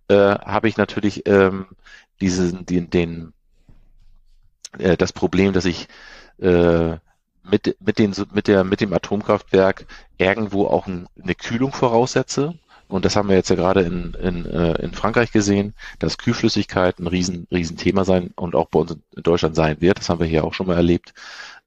[0.10, 1.68] äh, habe ich natürlich ähm,
[2.22, 3.34] diesen, den, den
[4.78, 5.88] äh, das Problem, dass ich
[6.40, 6.98] äh,
[7.44, 9.86] mit, mit, den, mit, der, mit dem Atomkraftwerk
[10.18, 12.56] irgendwo auch ein, eine Kühlung voraussetze.
[12.88, 17.00] Und das haben wir jetzt ja gerade in, in, äh, in Frankreich gesehen, dass Kühlflüssigkeit
[17.00, 19.98] ein riesen, riesen sein und auch bei uns in Deutschland sein wird.
[19.98, 21.14] Das haben wir hier auch schon mal erlebt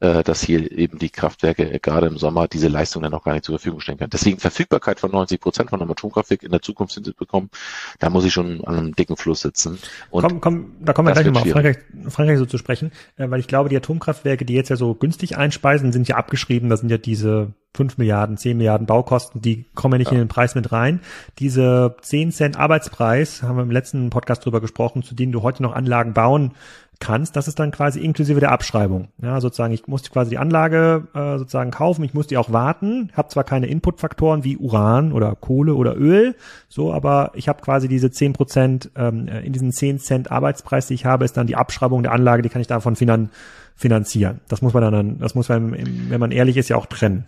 [0.01, 3.33] äh, dass hier eben die Kraftwerke äh, gerade im Sommer diese Leistung dann auch gar
[3.33, 4.11] nicht zur Verfügung stellen können.
[4.11, 7.51] Deswegen Verfügbarkeit von 90 Prozent von einem Atomkraftwerk in der Zukunft hinzubekommen,
[7.99, 9.79] da muss ich schon an einem dicken Fluss sitzen.
[10.11, 11.79] Und komm, komm, da kommen wir gleich nochmal auf Frankreich,
[12.09, 15.37] Frankreich so zu sprechen, äh, weil ich glaube, die Atomkraftwerke, die jetzt ja so günstig
[15.37, 19.95] einspeisen, sind ja abgeschrieben, da sind ja diese 5 Milliarden, 10 Milliarden Baukosten, die kommen
[19.95, 20.13] ja nicht ja.
[20.13, 21.01] in den Preis mit rein.
[21.39, 25.63] Diese 10 Cent Arbeitspreis, haben wir im letzten Podcast drüber gesprochen, zu denen du heute
[25.63, 26.53] noch Anlagen bauen
[27.01, 29.09] kannst, das ist dann quasi inklusive der Abschreibung.
[29.23, 33.11] Ja, sozusagen, ich muss quasi die Anlage äh, sozusagen kaufen, ich muss die auch warten,
[33.15, 36.35] habe zwar keine Inputfaktoren wie Uran oder Kohle oder Öl,
[36.69, 40.95] so, aber ich habe quasi diese zehn Prozent, ähm, in diesen zehn Cent Arbeitspreis, die
[40.95, 43.31] ich habe, ist dann die Abschreibung der Anlage, die kann ich davon finan
[43.77, 44.41] finanzieren.
[44.49, 45.73] Das muss man dann, das muss man,
[46.11, 47.27] wenn man ehrlich ist, ja auch trennen.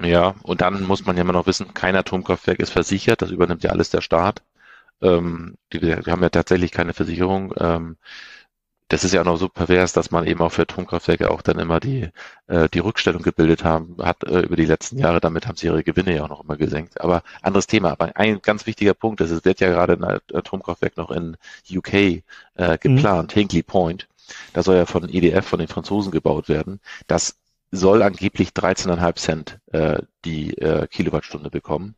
[0.00, 3.64] Ja, und dann muss man ja immer noch wissen, kein Atomkraftwerk ist versichert, das übernimmt
[3.64, 4.42] ja alles der Staat.
[5.00, 7.54] Ähm, die, die haben ja tatsächlich keine Versicherung.
[7.58, 7.96] Ähm,
[8.88, 11.58] das ist ja auch noch so pervers, dass man eben auch für Atomkraftwerke auch dann
[11.58, 12.08] immer die,
[12.46, 15.84] äh, die Rückstellung gebildet haben, hat äh, über die letzten Jahre, damit haben sie ihre
[15.84, 17.00] Gewinne ja auch noch immer gesenkt.
[17.00, 17.92] Aber anderes Thema.
[17.92, 21.36] Aber ein ganz wichtiger Punkt ist, es wird ja gerade ein Atomkraftwerk noch in
[21.70, 22.22] UK äh,
[22.80, 23.40] geplant, mhm.
[23.40, 24.08] Hinkley Point.
[24.52, 26.80] Da soll ja von EDF, von den Franzosen gebaut werden.
[27.06, 27.36] Das
[27.70, 31.94] soll angeblich 13,5 Cent äh, die äh, Kilowattstunde bekommen.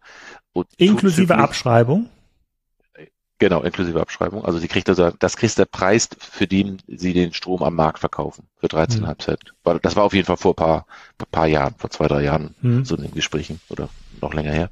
[0.52, 2.08] Und Inklusive Abschreibung?
[3.40, 4.44] Genau, inklusive Abschreibung.
[4.44, 7.98] Also sie kriegt also, das kriegt der Preis, für den sie den Strom am Markt
[7.98, 9.18] verkaufen, für 13,5 mhm.
[9.18, 9.54] Cent.
[9.82, 10.86] Das war auf jeden Fall vor ein paar,
[11.32, 12.84] paar Jahren, vor zwei, drei Jahren, mhm.
[12.84, 13.88] so in den Gesprächen oder
[14.20, 14.68] noch länger her.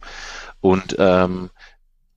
[0.61, 1.49] Und ähm,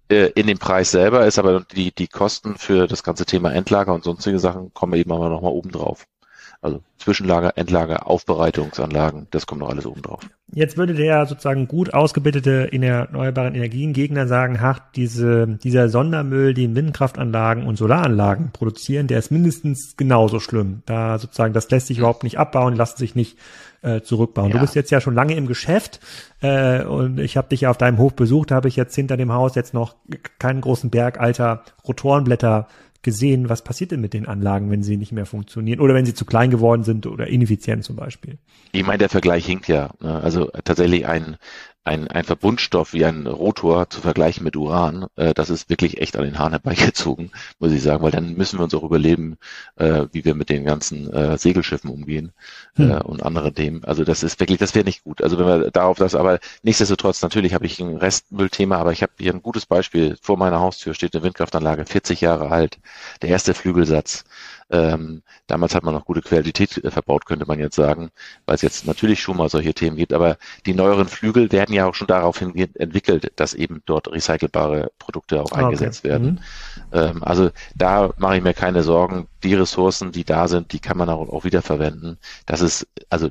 [0.09, 3.93] äh, in dem Preis selber ist aber die, die Kosten für das ganze Thema Endlager
[3.93, 6.05] und sonstige Sachen kommen eben aber nochmal oben drauf.
[6.61, 10.21] Also Zwischenlager, Endlager, Aufbereitungsanlagen, das kommt noch alles oben drauf.
[10.53, 16.75] Jetzt würde der sozusagen gut ausgebildete in erneuerbaren Energien-Gegner sagen, ach, diese, dieser Sondermüll, den
[16.75, 20.83] Windkraftanlagen und Solaranlagen produzieren, der ist mindestens genauso schlimm.
[20.85, 23.37] Da sozusagen, das lässt sich überhaupt nicht abbauen, lässt sich nicht
[23.81, 24.49] äh, zurückbauen.
[24.49, 24.57] Ja.
[24.57, 25.99] Du bist jetzt ja schon lange im Geschäft
[26.41, 29.17] äh, und ich habe dich ja auf deinem Hof besucht, da habe ich jetzt hinter
[29.17, 29.95] dem Haus jetzt noch
[30.37, 32.67] keinen großen Berg alter Rotorenblätter
[33.03, 36.13] gesehen, was passiert denn mit den Anlagen, wenn sie nicht mehr funktionieren oder wenn sie
[36.13, 38.37] zu klein geworden sind oder ineffizient zum Beispiel?
[38.71, 39.91] Ich meine, der Vergleich hinkt ja.
[39.99, 40.21] Ne?
[40.21, 41.37] Also tatsächlich ein,
[41.83, 46.15] ein, ein Verbundstoff wie ein Rotor zu vergleichen mit Uran, äh, das ist wirklich echt
[46.15, 49.37] an den Haaren herbeigezogen, muss ich sagen, weil dann müssen wir uns auch überleben,
[49.77, 52.33] äh, wie wir mit den ganzen äh, Segelschiffen umgehen
[52.77, 53.01] äh, hm.
[53.01, 53.83] und andere Themen.
[53.83, 55.23] Also das ist wirklich, das wäre nicht gut.
[55.23, 59.13] Also wenn wir darauf das, aber nichtsdestotrotz, natürlich habe ich ein Restmüllthema, aber ich habe
[59.17, 60.17] hier ein gutes Beispiel.
[60.21, 62.79] Vor meiner Haustür steht eine Windkraftanlage, 40 Jahre alt,
[63.23, 64.23] der erste Flügelsatz.
[64.71, 68.09] Ähm, damals hat man noch gute Qualität äh, verbaut, könnte man jetzt sagen,
[68.45, 70.13] weil es jetzt natürlich schon mal solche Themen gibt.
[70.13, 75.41] Aber die neueren Flügel werden ja auch schon daraufhin entwickelt, dass eben dort recycelbare Produkte
[75.41, 76.09] auch eingesetzt okay.
[76.09, 76.39] werden.
[76.91, 76.97] Mhm.
[76.97, 79.27] Ähm, also da mache ich mir keine Sorgen.
[79.43, 82.17] Die Ressourcen, die da sind, die kann man auch, auch wiederverwenden.
[82.45, 83.29] Das ist also,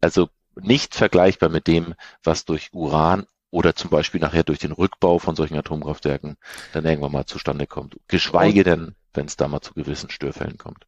[0.00, 0.28] also
[0.60, 5.36] nicht vergleichbar mit dem, was durch Uran oder zum Beispiel nachher durch den Rückbau von
[5.36, 6.36] solchen Atomkraftwerken
[6.72, 7.96] dann irgendwann mal zustande kommt.
[8.08, 10.86] Geschweige denn, wenn es da mal zu gewissen Störfällen kommt.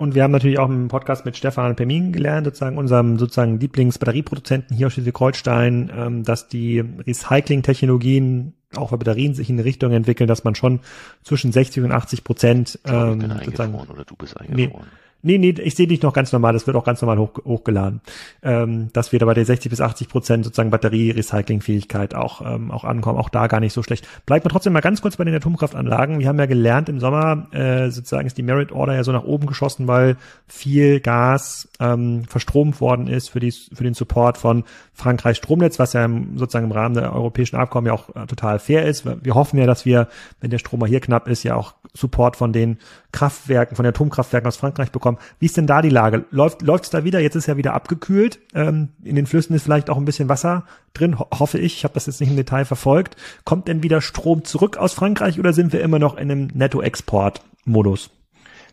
[0.00, 4.74] Und wir haben natürlich auch im Podcast mit Stefan Permin gelernt, sozusagen unserem sozusagen Lieblingsbatterieproduzenten
[4.74, 10.26] hier aus Schleswig-Holstein, ähm, dass die Recycling-Technologien auch bei Batterien sich in eine Richtung entwickeln,
[10.26, 10.80] dass man schon
[11.22, 14.86] zwischen 60 und 80 Prozent ähm, sozusagen, oder du bist eingefroren.
[14.86, 14.90] Nee,
[15.22, 18.00] Nee, nee, ich sehe dich noch ganz normal, das wird auch ganz normal hoch, hochgeladen.
[18.42, 23.18] Ähm, das wird aber der 60 bis 80 Prozent sozusagen Batterie-Recycling-Fähigkeit auch, ähm, auch ankommen,
[23.18, 24.06] auch da gar nicht so schlecht.
[24.24, 26.20] Bleibt mal trotzdem mal ganz kurz bei den Atomkraftanlagen.
[26.20, 29.24] Wir haben ja gelernt, im Sommer äh, sozusagen ist die Merit Order ja so nach
[29.24, 30.16] oben geschossen, weil
[30.46, 34.64] viel Gas ähm, verstromt worden ist für, die, für den Support von
[34.94, 38.58] Frankreichs Stromnetz, was ja im, sozusagen im Rahmen der europäischen Abkommen ja auch äh, total
[38.58, 39.04] fair ist.
[39.04, 40.08] Wir hoffen ja, dass wir,
[40.40, 42.78] wenn der Strom mal hier knapp ist, ja auch Support von den
[43.12, 45.09] Kraftwerken, von den Atomkraftwerken aus Frankreich bekommen.
[45.38, 46.24] Wie ist denn da die Lage?
[46.30, 47.20] Läuft läuft es da wieder?
[47.20, 48.40] Jetzt ist ja wieder abgekühlt.
[48.54, 51.76] Ähm, in den Flüssen ist vielleicht auch ein bisschen Wasser drin, ho hoffe ich.
[51.76, 53.16] Ich habe das jetzt nicht im Detail verfolgt.
[53.44, 58.10] Kommt denn wieder Strom zurück aus Frankreich oder sind wir immer noch in einem Netto-Export-Modus?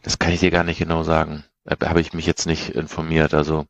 [0.04, 1.44] Das kann ich dir gar nicht genau sagen.
[1.70, 3.34] Habe ich mich jetzt nicht informiert.
[3.34, 3.66] Also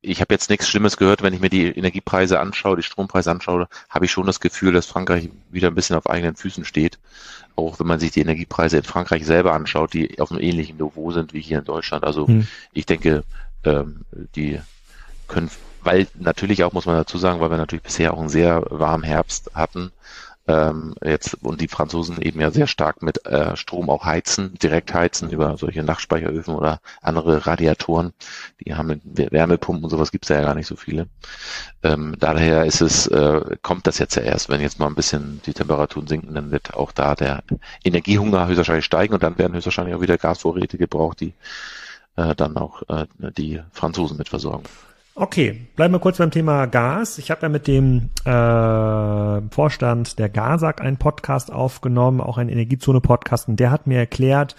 [0.00, 3.68] ich habe jetzt nichts Schlimmes gehört, wenn ich mir die Energiepreise anschaue, die Strompreise anschaue,
[3.90, 6.98] habe ich schon das Gefühl, dass Frankreich wieder ein bisschen auf eigenen Füßen steht
[7.56, 11.10] auch wenn man sich die Energiepreise in Frankreich selber anschaut, die auf einem ähnlichen Niveau
[11.10, 12.04] sind wie hier in Deutschland.
[12.04, 12.46] Also hm.
[12.72, 13.24] ich denke,
[13.64, 14.02] ähm,
[14.36, 14.60] die
[15.26, 15.50] können,
[15.82, 19.04] weil natürlich auch, muss man dazu sagen, weil wir natürlich bisher auch einen sehr warmen
[19.04, 19.90] Herbst hatten,
[20.48, 24.94] ähm, jetzt und die Franzosen eben ja sehr stark mit äh, Strom auch heizen, direkt
[24.94, 28.12] heizen über solche Nachtspeicheröfen oder andere Radiatoren.
[28.64, 31.08] Die haben Wärmepumpen und sowas gibt's ja gar nicht so viele.
[31.82, 35.40] Ähm, daher ist es, äh, kommt das jetzt ja erst, wenn jetzt mal ein bisschen
[35.46, 37.42] die Temperaturen sinken, dann wird auch da der
[37.84, 41.34] Energiehunger höchstwahrscheinlich steigen und dann werden höchstwahrscheinlich auch wieder Gasvorräte gebraucht, die
[42.16, 44.64] äh, dann auch äh, die Franzosen mit versorgen.
[45.18, 47.16] Okay, bleiben wir kurz beim Thema Gas.
[47.16, 53.48] Ich habe ja mit dem äh, Vorstand der GASAG einen Podcast aufgenommen, auch einen Energiezone-Podcast,
[53.48, 54.54] und der hat mir erklärt,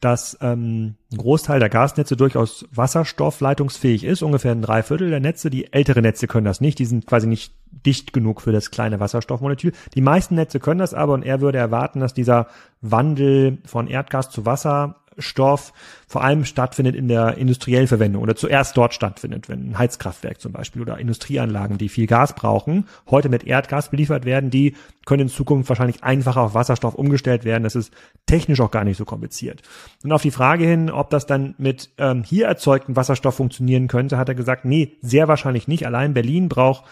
[0.00, 4.22] dass ähm, ein Großteil der Gasnetze durchaus wasserstoffleitungsfähig ist.
[4.22, 5.50] Ungefähr ein Dreiviertel der Netze.
[5.50, 6.78] Die ältere Netze können das nicht.
[6.78, 7.52] Die sind quasi nicht
[7.84, 9.72] dicht genug für das kleine Wasserstoffmolekül.
[9.94, 12.46] Die meisten Netze können das aber und er würde erwarten, dass dieser
[12.80, 15.72] Wandel von Erdgas zu Wasser Stoff
[16.06, 20.52] vor allem stattfindet in der industriellen Verwendung oder zuerst dort stattfindet, wenn ein Heizkraftwerk zum
[20.52, 25.28] Beispiel oder Industrieanlagen, die viel Gas brauchen, heute mit Erdgas beliefert werden, die können in
[25.28, 27.64] Zukunft wahrscheinlich einfacher auf Wasserstoff umgestellt werden.
[27.64, 27.92] Das ist
[28.26, 29.62] technisch auch gar nicht so kompliziert.
[30.02, 34.16] Und auf die Frage hin, ob das dann mit ähm, hier erzeugten Wasserstoff funktionieren könnte,
[34.16, 35.86] hat er gesagt, nee, sehr wahrscheinlich nicht.
[35.86, 36.84] Allein Berlin braucht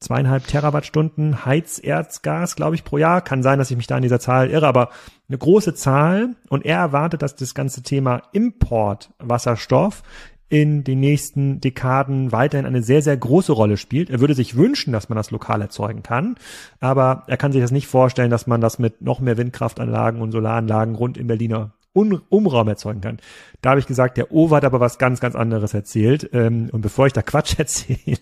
[0.00, 3.20] zweieinhalb Terawattstunden Heizerzgas, glaube ich, pro Jahr.
[3.22, 4.90] Kann sein, dass ich mich da in dieser Zahl irre, aber
[5.28, 6.36] eine große Zahl.
[6.48, 10.02] Und er erwartet, dass das ganze Thema Import Wasserstoff
[10.48, 14.10] in den nächsten Dekaden weiterhin eine sehr, sehr große Rolle spielt.
[14.10, 16.36] Er würde sich wünschen, dass man das lokal erzeugen kann,
[16.80, 20.32] aber er kann sich das nicht vorstellen, dass man das mit noch mehr Windkraftanlagen und
[20.32, 23.18] Solaranlagen rund im Berliner Un Umraum erzeugen kann.
[23.62, 26.28] Da habe ich gesagt, der Owe hat aber was ganz, ganz anderes erzählt.
[26.32, 28.18] Ähm, und bevor ich da Quatsch erzähle,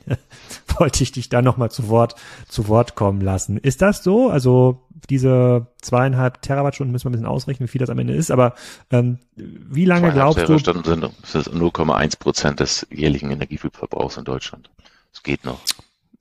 [0.78, 2.14] wollte ich dich da nochmal zu Wort,
[2.48, 3.56] zu Wort kommen lassen.
[3.56, 4.28] Ist das so?
[4.28, 8.30] Also diese zweieinhalb Terawattstunden müssen wir ein bisschen ausrechnen, wie viel das am Ende ist,
[8.30, 8.54] aber
[8.90, 10.58] ähm, wie lange glaubst du?
[10.58, 14.70] Sind, sind 0,1 Prozent des jährlichen Energieverbrauchs in Deutschland.
[15.12, 15.60] Es geht noch.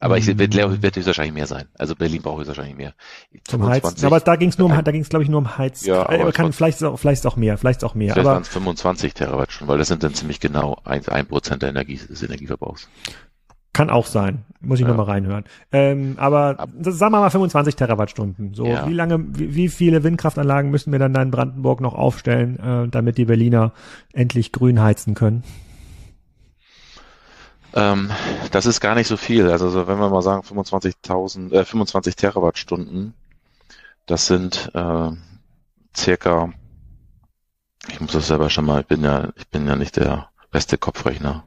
[0.01, 1.65] Aber ich wird, wird, wird wahrscheinlich mehr sein.
[1.77, 2.93] Also Berlin braucht wahrscheinlich mehr.
[3.43, 4.03] Zum Heizen.
[4.03, 5.85] Aber da ging es nur um, da ging es glaube ich nur um Heiz.
[5.85, 8.13] Ja, aber äh, kann, vielleicht ist auch, vielleicht auch mehr, vielleicht auch mehr.
[8.13, 11.97] Vielleicht aber 25 Terawattstunden, weil das sind dann ziemlich genau ein, ein Prozent der Energie,
[11.97, 12.89] des Energieverbrauchs.
[13.73, 14.43] Kann auch sein.
[14.59, 14.89] Muss ich ja.
[14.89, 15.43] nochmal reinhören.
[15.71, 18.55] Ähm, aber Ab, sagen wir mal 25 Terawattstunden.
[18.55, 18.87] So, ja.
[18.87, 22.87] wie lange, wie, wie, viele Windkraftanlagen müssen wir dann da in Brandenburg noch aufstellen, äh,
[22.89, 23.71] damit die Berliner
[24.13, 25.43] endlich grün heizen können?
[27.73, 28.11] Ähm,
[28.51, 29.49] das ist gar nicht so viel.
[29.49, 33.13] Also so, wenn wir mal sagen 25.000, äh, 25 Terawattstunden,
[34.05, 35.11] das sind äh,
[35.95, 36.53] circa,
[37.87, 40.77] ich muss das selber schon mal, ich bin ja, ich bin ja nicht der beste
[40.77, 41.45] Kopfrechner.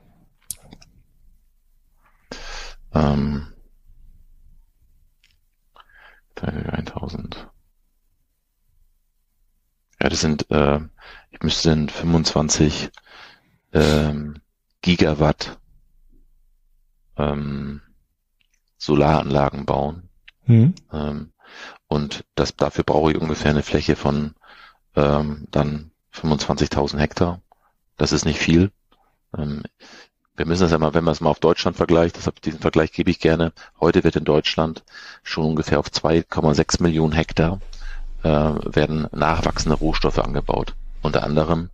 [2.94, 3.48] Ähm,
[6.36, 7.48] 1000.
[10.00, 10.80] Ja, das sind, äh,
[11.30, 12.90] ich müsste 25
[13.72, 14.40] ähm,
[14.82, 15.58] Gigawatt
[17.16, 17.80] ähm,
[18.78, 20.08] Solaranlagen bauen.
[20.46, 20.74] Mhm.
[20.92, 21.32] Ähm,
[21.88, 24.34] und das, dafür brauche ich ungefähr eine Fläche von
[24.96, 27.40] ähm, dann 25.000 Hektar.
[27.96, 28.70] Das ist nicht viel.
[29.36, 29.62] Ähm,
[30.36, 32.92] wir müssen das ja mal, wenn man es mal auf Deutschland vergleicht, das, diesen Vergleich
[32.92, 33.52] gebe ich gerne.
[33.80, 34.82] Heute wird in Deutschland
[35.22, 37.60] schon ungefähr auf 2,6 Millionen Hektar
[38.24, 40.74] äh, werden nachwachsende Rohstoffe angebaut.
[41.02, 41.70] Unter anderem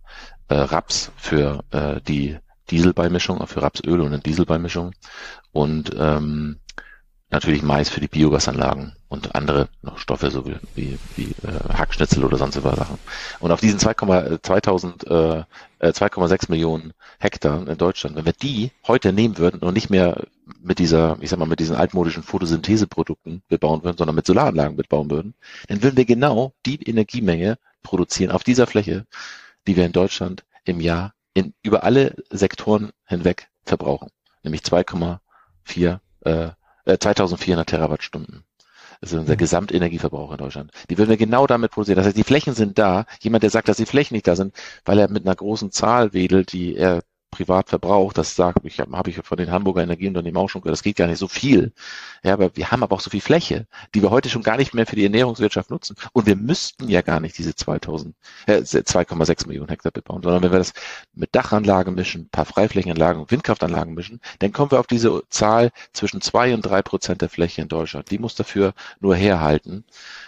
[0.49, 2.37] äh, Raps für äh, die
[2.69, 4.93] Dieselbeimischung, für Rapsöl und eine Dieselbeimischung
[5.51, 6.59] und ähm,
[7.31, 12.23] natürlich Mais für die Biogasanlagen und andere noch Stoffe, so wie, wie, wie äh, Hackschnitzel
[12.23, 12.97] oder sonst was Sachen.
[13.39, 15.07] Und auf diesen 2,2000
[15.79, 19.89] äh, 2,6 äh, Millionen Hektar in Deutschland, wenn wir die heute nehmen würden und nicht
[19.89, 20.27] mehr
[20.61, 25.09] mit dieser, ich sag mal, mit diesen altmodischen Photosyntheseprodukten bebauen würden, sondern mit Solaranlagen bebauen
[25.09, 25.33] würden,
[25.67, 29.05] dann würden wir genau die Energiemenge produzieren auf dieser Fläche,
[29.67, 34.09] die wir in Deutschland im Jahr in, über alle Sektoren hinweg verbrauchen,
[34.43, 36.51] nämlich 2,4 äh,
[36.97, 38.43] 2400 Terawattstunden.
[39.01, 39.37] Das ist unser mhm.
[39.37, 40.71] Gesamtenergieverbrauch in Deutschland.
[40.89, 41.97] Die würden wir genau damit produzieren.
[41.97, 43.05] Das heißt, die Flächen sind da.
[43.19, 44.55] Jemand, der sagt, dass die Flächen nicht da sind,
[44.85, 47.01] weil er mit einer großen Zahl wedelt, die er
[47.31, 50.73] privat verbraucht, das sagt, ich habe hab ich von den Hamburger Energieunternehmen auch schon gehört,
[50.73, 51.71] das geht gar nicht so viel.
[52.23, 53.65] Ja, aber wir haben aber auch so viel Fläche,
[53.95, 55.95] die wir heute schon gar nicht mehr für die Ernährungswirtschaft nutzen.
[56.13, 58.13] Und wir müssten ja gar nicht diese 2000,
[58.47, 60.73] äh, 2,6 Millionen Hektar bebauen, sondern wenn wir das
[61.13, 66.53] mit Dachanlagen mischen, paar Freiflächenanlagen Windkraftanlagen mischen, dann kommen wir auf diese Zahl zwischen zwei
[66.53, 68.11] und drei Prozent der Fläche in Deutschland.
[68.11, 69.85] Die muss dafür nur herhalten.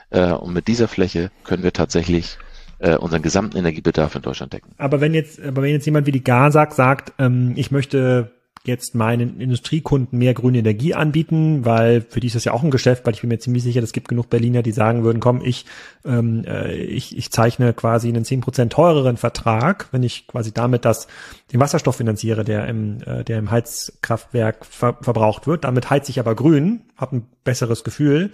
[0.10, 2.38] Äh, und mit dieser Fläche können wir tatsächlich
[2.80, 4.72] äh, unseren gesamten Energiebedarf in Deutschland decken.
[4.78, 8.32] Aber wenn jetzt, aber wenn jetzt jemand wie die Gasak sagt, ähm, ich möchte
[8.66, 12.72] jetzt meinen Industriekunden mehr grüne Energie anbieten, weil für die ist das ja auch ein
[12.72, 15.42] Geschäft, weil ich bin mir ziemlich sicher, es gibt genug Berliner, die sagen würden, komm,
[15.44, 15.66] ich,
[16.06, 20.86] ähm, äh, ich, ich zeichne quasi einen zehn Prozent teureren Vertrag, wenn ich quasi damit
[20.86, 21.08] das,
[21.52, 25.66] den Wasserstoff finanziere, der im, äh, der im Heizkraftwerk ver verbraucht wird.
[25.66, 28.32] Damit heiz ich aber grün, habe ein besseres Gefühl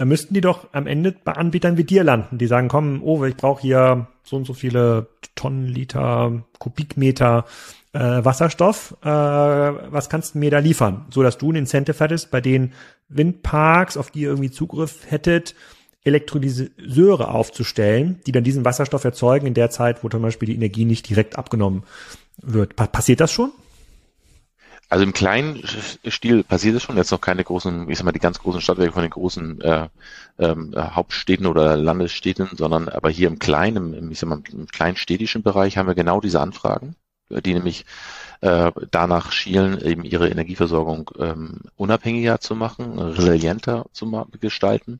[0.00, 3.22] da müssten die doch am Ende bei Anbietern wie dir landen, die sagen, komm, oh,
[3.26, 7.44] ich brauche hier so und so viele Tonnen, Liter, Kubikmeter
[7.92, 11.04] äh, Wasserstoff, äh, was kannst du mir da liefern?
[11.10, 12.72] So dass du ein Incentive hättest, bei den
[13.10, 15.54] Windparks, auf die ihr irgendwie Zugriff hättet,
[16.02, 20.86] Elektrolyseure aufzustellen, die dann diesen Wasserstoff erzeugen in der Zeit, wo zum Beispiel die Energie
[20.86, 21.82] nicht direkt abgenommen
[22.40, 22.74] wird.
[22.74, 23.52] Pa passiert das schon?
[24.90, 25.62] Also im kleinen
[26.08, 28.92] Stil passiert es schon, jetzt noch keine großen, ich sag mal, die ganz großen Stadtwerke
[28.92, 29.88] von den großen äh,
[30.40, 34.96] ähm, Hauptstädten oder Landesstädten, sondern aber hier im kleinen, im, ich sag mal, im kleinen
[34.96, 36.96] städtischen Bereich haben wir genau diese Anfragen,
[37.30, 37.86] die nämlich
[38.40, 44.98] äh, danach schielen, eben ihre Energieversorgung ähm, unabhängiger zu machen, resilienter zu gestalten.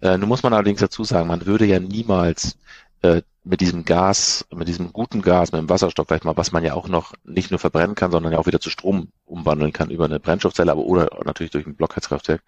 [0.00, 2.58] Äh, nun muss man allerdings dazu sagen, man würde ja niemals
[3.02, 6.64] äh, mit diesem Gas, mit diesem guten Gas, mit dem Wasserstoff vielleicht mal, was man
[6.64, 9.90] ja auch noch nicht nur verbrennen kann, sondern ja auch wieder zu Strom umwandeln kann
[9.90, 12.42] über eine Brennstoffzelle, aber oder natürlich durch ein Blockheizkraftwerk.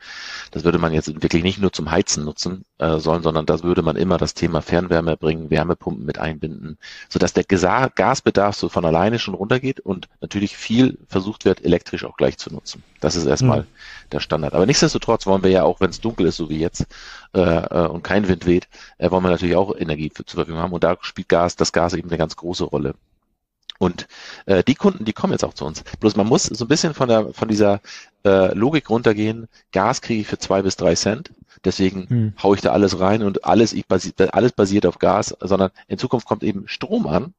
[0.51, 3.81] Das würde man jetzt wirklich nicht nur zum Heizen nutzen äh, sollen, sondern da würde
[3.81, 6.77] man immer das Thema Fernwärme bringen, Wärmepumpen mit einbinden,
[7.09, 12.19] sodass der Gasbedarf so von alleine schon runtergeht und natürlich viel versucht wird, elektrisch auch
[12.19, 12.83] gleich zu nutzen.
[13.01, 13.67] Das ist erstmal mhm.
[14.13, 14.53] der Standard.
[14.53, 16.87] Aber nichtsdestotrotz wollen wir ja auch, wenn es dunkel ist, so wie jetzt,
[17.35, 20.61] äh, äh, und kein Wind weht, äh, wollen wir natürlich auch Energie für, zur Verfügung
[20.61, 20.73] haben.
[20.73, 22.95] Und da spielt Gas, das Gas eben eine ganz große Rolle.
[23.79, 24.09] Und
[24.45, 25.83] äh, die Kunden, die kommen jetzt auch zu uns.
[26.01, 27.81] Bloß man muss so ein bisschen von der von dieser
[28.27, 29.49] äh, Logik runtergehen.
[29.73, 31.33] Gas kriege ich für zwei bis drei Cent.
[31.65, 32.33] Deswegen hm.
[32.43, 35.99] haue ich da alles rein und alles, ich basi alles basiert auf Gas, sondern in
[35.99, 37.33] Zukunft kommt eben Strom an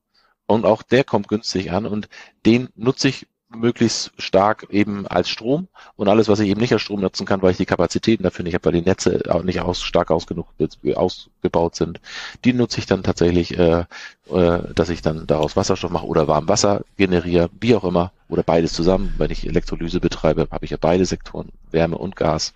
[0.47, 2.09] und auch der kommt günstig an und
[2.45, 6.81] den nutze ich möglichst stark eben als Strom und alles, was ich eben nicht als
[6.81, 9.61] Strom nutzen kann, weil ich die Kapazitäten dafür nicht habe, weil die Netze auch nicht
[9.61, 10.47] aus, stark aus genug
[10.95, 11.99] ausgebaut sind,
[12.45, 13.85] die nutze ich dann tatsächlich, äh,
[14.29, 18.43] äh, dass ich dann daraus Wasserstoff mache oder warm Wasser generiere, wie auch immer, oder
[18.43, 19.13] beides zusammen.
[19.17, 22.53] Wenn ich Elektrolyse betreibe, habe ich ja beide Sektoren, Wärme und Gas,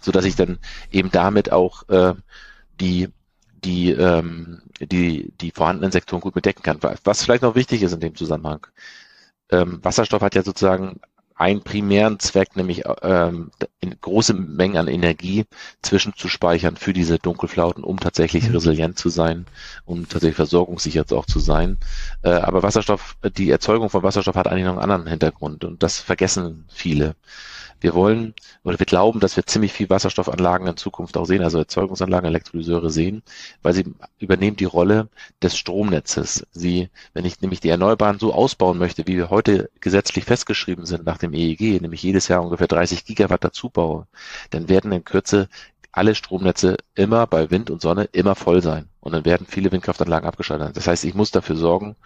[0.00, 0.58] so dass ich dann
[0.90, 2.14] eben damit auch äh,
[2.80, 3.08] die
[3.64, 6.78] die, ähm, die, die vorhandenen Sektoren gut bedecken kann.
[7.02, 8.66] Was vielleicht noch wichtig ist in dem Zusammenhang,
[9.50, 11.00] ähm, Wasserstoff hat ja sozusagen
[11.36, 15.44] einen primären Zweck, nämlich ähm, in große Mengen an Energie
[15.82, 18.54] zwischenzuspeichern für diese Dunkelflauten, um tatsächlich mhm.
[18.54, 19.44] resilient zu sein,
[19.84, 21.76] um tatsächlich versorgungssicher auch zu sein.
[22.22, 26.00] Äh, aber Wasserstoff, die Erzeugung von Wasserstoff hat eigentlich noch einen anderen Hintergrund und das
[26.00, 27.14] vergessen viele.
[27.80, 31.58] Wir wollen oder wir glauben, dass wir ziemlich viel Wasserstoffanlagen in Zukunft auch sehen, also
[31.58, 33.22] Erzeugungsanlagen, Elektrolyseure sehen,
[33.62, 33.84] weil sie
[34.18, 35.08] übernehmen die Rolle
[35.42, 36.46] des Stromnetzes.
[36.52, 41.04] Sie, wenn ich nämlich die Erneuerbaren so ausbauen möchte, wie wir heute gesetzlich festgeschrieben sind
[41.04, 44.06] nach dem EEG, nämlich jedes Jahr ungefähr 30 Gigawatt dazu baue,
[44.50, 45.48] dann werden in Kürze
[45.96, 48.88] alle Stromnetze immer bei Wind und Sonne immer voll sein.
[49.00, 50.76] Und dann werden viele Windkraftanlagen abgeschaltet.
[50.76, 51.96] Das heißt, ich muss dafür sorgen,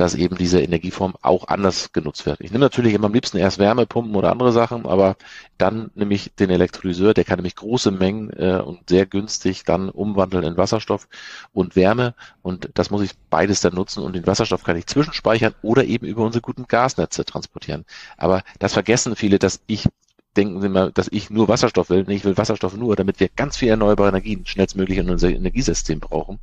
[0.00, 2.40] dass eben diese Energieform auch anders genutzt wird.
[2.40, 5.16] Ich nehme natürlich immer am liebsten erst Wärmepumpen oder andere Sachen, aber
[5.58, 9.90] dann nehme ich den Elektrolyseur, der kann nämlich große Mengen äh, und sehr günstig dann
[9.90, 11.06] umwandeln in Wasserstoff
[11.52, 15.54] und Wärme und das muss ich beides dann nutzen und den Wasserstoff kann ich zwischenspeichern
[15.60, 17.84] oder eben über unsere guten Gasnetze transportieren.
[18.16, 19.86] Aber das vergessen viele, dass ich
[20.34, 22.04] denken Sie mal, dass ich nur Wasserstoff will.
[22.06, 26.00] Nee, ich will Wasserstoff nur, damit wir ganz viel erneuerbare Energien schnellstmöglich in unser Energiesystem
[26.00, 26.38] brauchen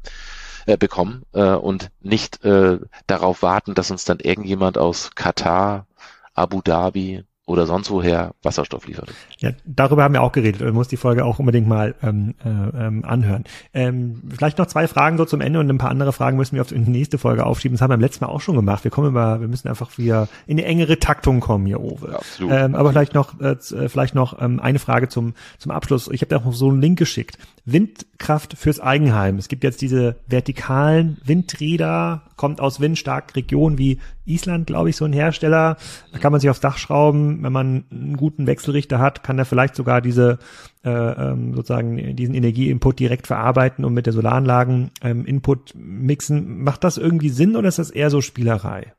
[0.68, 5.88] äh, bekommen äh, und nicht äh, darauf warten, dass uns dann irgendjemand aus Katar,
[6.34, 9.14] Abu Dhabi oder sonst woher Wasserstoff liefert.
[9.39, 10.60] Ja, darüber haben wir auch geredet.
[10.60, 13.45] Man muss die Folge auch unbedingt mal ähm, äh, ähm, anhören.
[13.74, 16.62] Ähm, vielleicht noch zwei Fragen so zum Ende und ein paar andere Fragen müssen wir
[16.62, 17.76] auf die nächste Folge aufschieben.
[17.76, 18.84] Das haben wir beim letzten Mal auch schon gemacht.
[18.84, 22.10] Wir kommen immer, wir müssen einfach wieder in eine engere Taktung kommen hier, Owe.
[22.12, 25.72] Ja, absolut, ähm, aber vielleicht noch, äh, äh, vielleicht noch ähm, eine Frage zum zum
[25.72, 26.10] Abschluss.
[26.12, 27.38] Ich habe dir auch noch so einen Link geschickt.
[27.64, 29.38] Windkraft fürs Eigenheim.
[29.38, 35.05] Es gibt jetzt diese vertikalen Windräder, kommt aus windstarken Regionen wie Island, glaube ich, so
[35.05, 35.78] ein Hersteller.
[36.11, 37.43] Da kann man sich aufs Dach schrauben.
[37.43, 40.39] Wenn man einen guten Wechselrichter hat, kann er vielleicht sogar diese
[40.84, 46.63] äh, ähm, sozusagen diesen Energieinput direkt verarbeiten und mit der Solaranlagen ähm, Input mixen.
[46.63, 48.93] Macht das irgendwie Sinn oder ist das eher so Spielerei?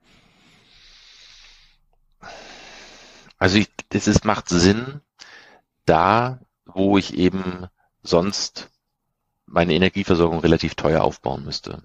[3.39, 5.01] Also ich, das ist, macht Sinn,
[5.87, 7.67] da, wo ich eben
[8.03, 8.71] sonst
[9.51, 11.83] meine Energieversorgung relativ teuer aufbauen müsste.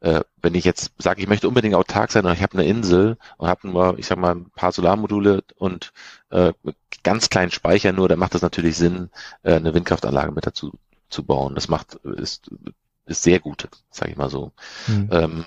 [0.00, 3.18] Äh, wenn ich jetzt sage, ich möchte unbedingt autark sein und ich habe eine Insel
[3.36, 5.92] und habe nur, ich sag mal, ein paar Solarmodule und
[6.30, 6.52] äh,
[7.02, 9.10] ganz kleinen Speicher nur, dann macht das natürlich Sinn,
[9.42, 10.72] äh, eine Windkraftanlage mit dazu
[11.08, 11.54] zu bauen.
[11.54, 12.50] Das macht ist
[13.10, 14.52] ist sehr gut, sage ich mal so.
[14.86, 15.08] Mhm.
[15.10, 15.44] Ähm,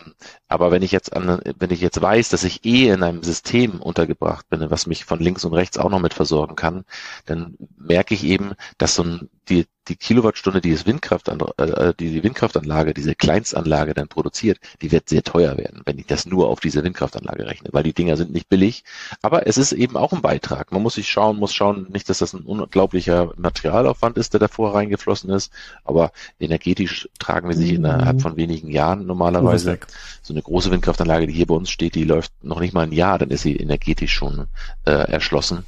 [0.48, 3.82] aber wenn ich jetzt an, wenn ich jetzt weiß, dass ich eh in einem System
[3.82, 6.84] untergebracht bin, was mich von links und rechts auch noch mit versorgen kann,
[7.26, 12.12] dann merke ich eben, dass so ein, die, die Kilowattstunde, die, das Windkraft, äh, die,
[12.12, 16.48] die Windkraftanlage, diese Kleinstanlage dann produziert, die wird sehr teuer werden, wenn ich das nur
[16.48, 18.84] auf diese Windkraftanlage rechne, weil die Dinger sind nicht billig.
[19.22, 20.72] Aber es ist eben auch ein Beitrag.
[20.72, 24.74] Man muss sich schauen, muss schauen, nicht, dass das ein unglaublicher Materialaufwand ist, der davor
[24.76, 25.52] reingeflossen ist,
[25.84, 27.78] aber energetisch tragen wir sich mhm.
[27.78, 29.80] innerhalb von wenigen Jahren normalerweise.
[30.22, 32.94] So eine große Windkraftanlage, die hier bei uns steht, die läuft noch nicht mal ein
[32.94, 34.48] Jahr, dann ist sie energetisch schon
[34.86, 35.66] äh, erschlossen.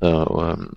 [0.00, 0.68] Äh, ähm,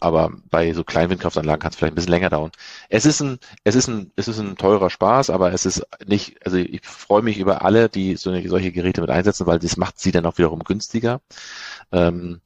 [0.00, 2.50] aber bei so kleinen Windkraftanlagen kann es vielleicht ein bisschen länger dauern.
[2.88, 6.44] Es ist ein, es ist ein, es ist ein teurer Spaß, aber es ist nicht,
[6.44, 9.76] also ich freue mich über alle, die so eine, solche Geräte mit einsetzen, weil das
[9.76, 11.20] macht sie dann auch wiederum günstiger.
[11.92, 12.40] Ähm,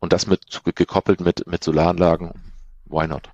[0.00, 2.32] und das mit gekoppelt mit, mit Solaranlagen,
[2.86, 3.30] why not?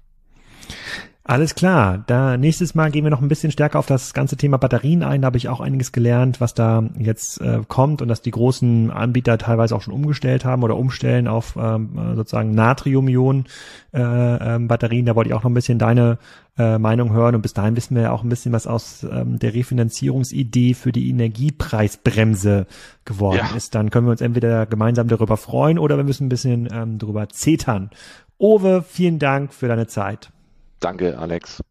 [1.23, 2.03] Alles klar.
[2.07, 5.21] Da nächstes Mal gehen wir noch ein bisschen stärker auf das ganze Thema Batterien ein.
[5.21, 8.91] Da habe ich auch einiges gelernt, was da jetzt äh, kommt und dass die großen
[8.91, 13.45] Anbieter teilweise auch schon umgestellt haben oder umstellen auf ähm, sozusagen Natrium-Ionen
[13.93, 15.05] äh, ähm, Batterien.
[15.05, 16.19] Da wollte ich auch noch ein bisschen deine
[16.57, 17.35] äh, Meinung hören.
[17.35, 20.91] Und bis dahin wissen wir ja auch ein bisschen was aus ähm, der Refinanzierungsidee für
[20.91, 22.67] die Energiepreisbremse
[23.05, 23.57] geworden ja.
[23.57, 23.75] ist.
[23.75, 27.29] Dann können wir uns entweder gemeinsam darüber freuen oder wir müssen ein bisschen ähm, darüber
[27.29, 27.91] zetern.
[28.39, 30.33] Owe, vielen Dank für deine Zeit.
[30.81, 31.63] Danke, Alex.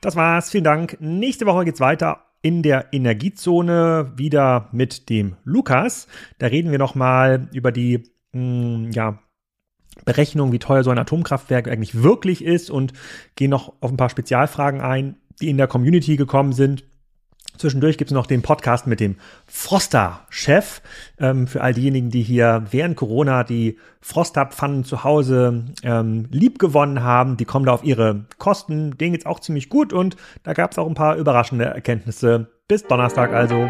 [0.00, 0.50] Das war's.
[0.50, 0.96] Vielen Dank.
[1.00, 6.08] Nächste Woche geht's weiter in der Energiezone wieder mit dem Lukas.
[6.38, 9.18] Da reden wir nochmal über die mh, hm, ja,
[10.04, 12.92] Berechnung, wie teuer so ein Atomkraftwerk eigentlich wirklich ist und
[13.36, 16.84] gehen noch auf ein paar Spezialfragen ein, die in der Community gekommen sind.
[17.56, 20.82] Zwischendurch gibt es noch den Podcast mit dem Froster-Chef.
[21.18, 27.02] Ähm, für all diejenigen, die hier während Corona die Froster-Pfannen zu Hause ähm, lieb gewonnen
[27.02, 28.96] haben, die kommen da auf ihre Kosten.
[28.98, 32.48] Denen geht's auch ziemlich gut und da gab es auch ein paar überraschende Erkenntnisse.
[32.68, 33.68] Bis Donnerstag also.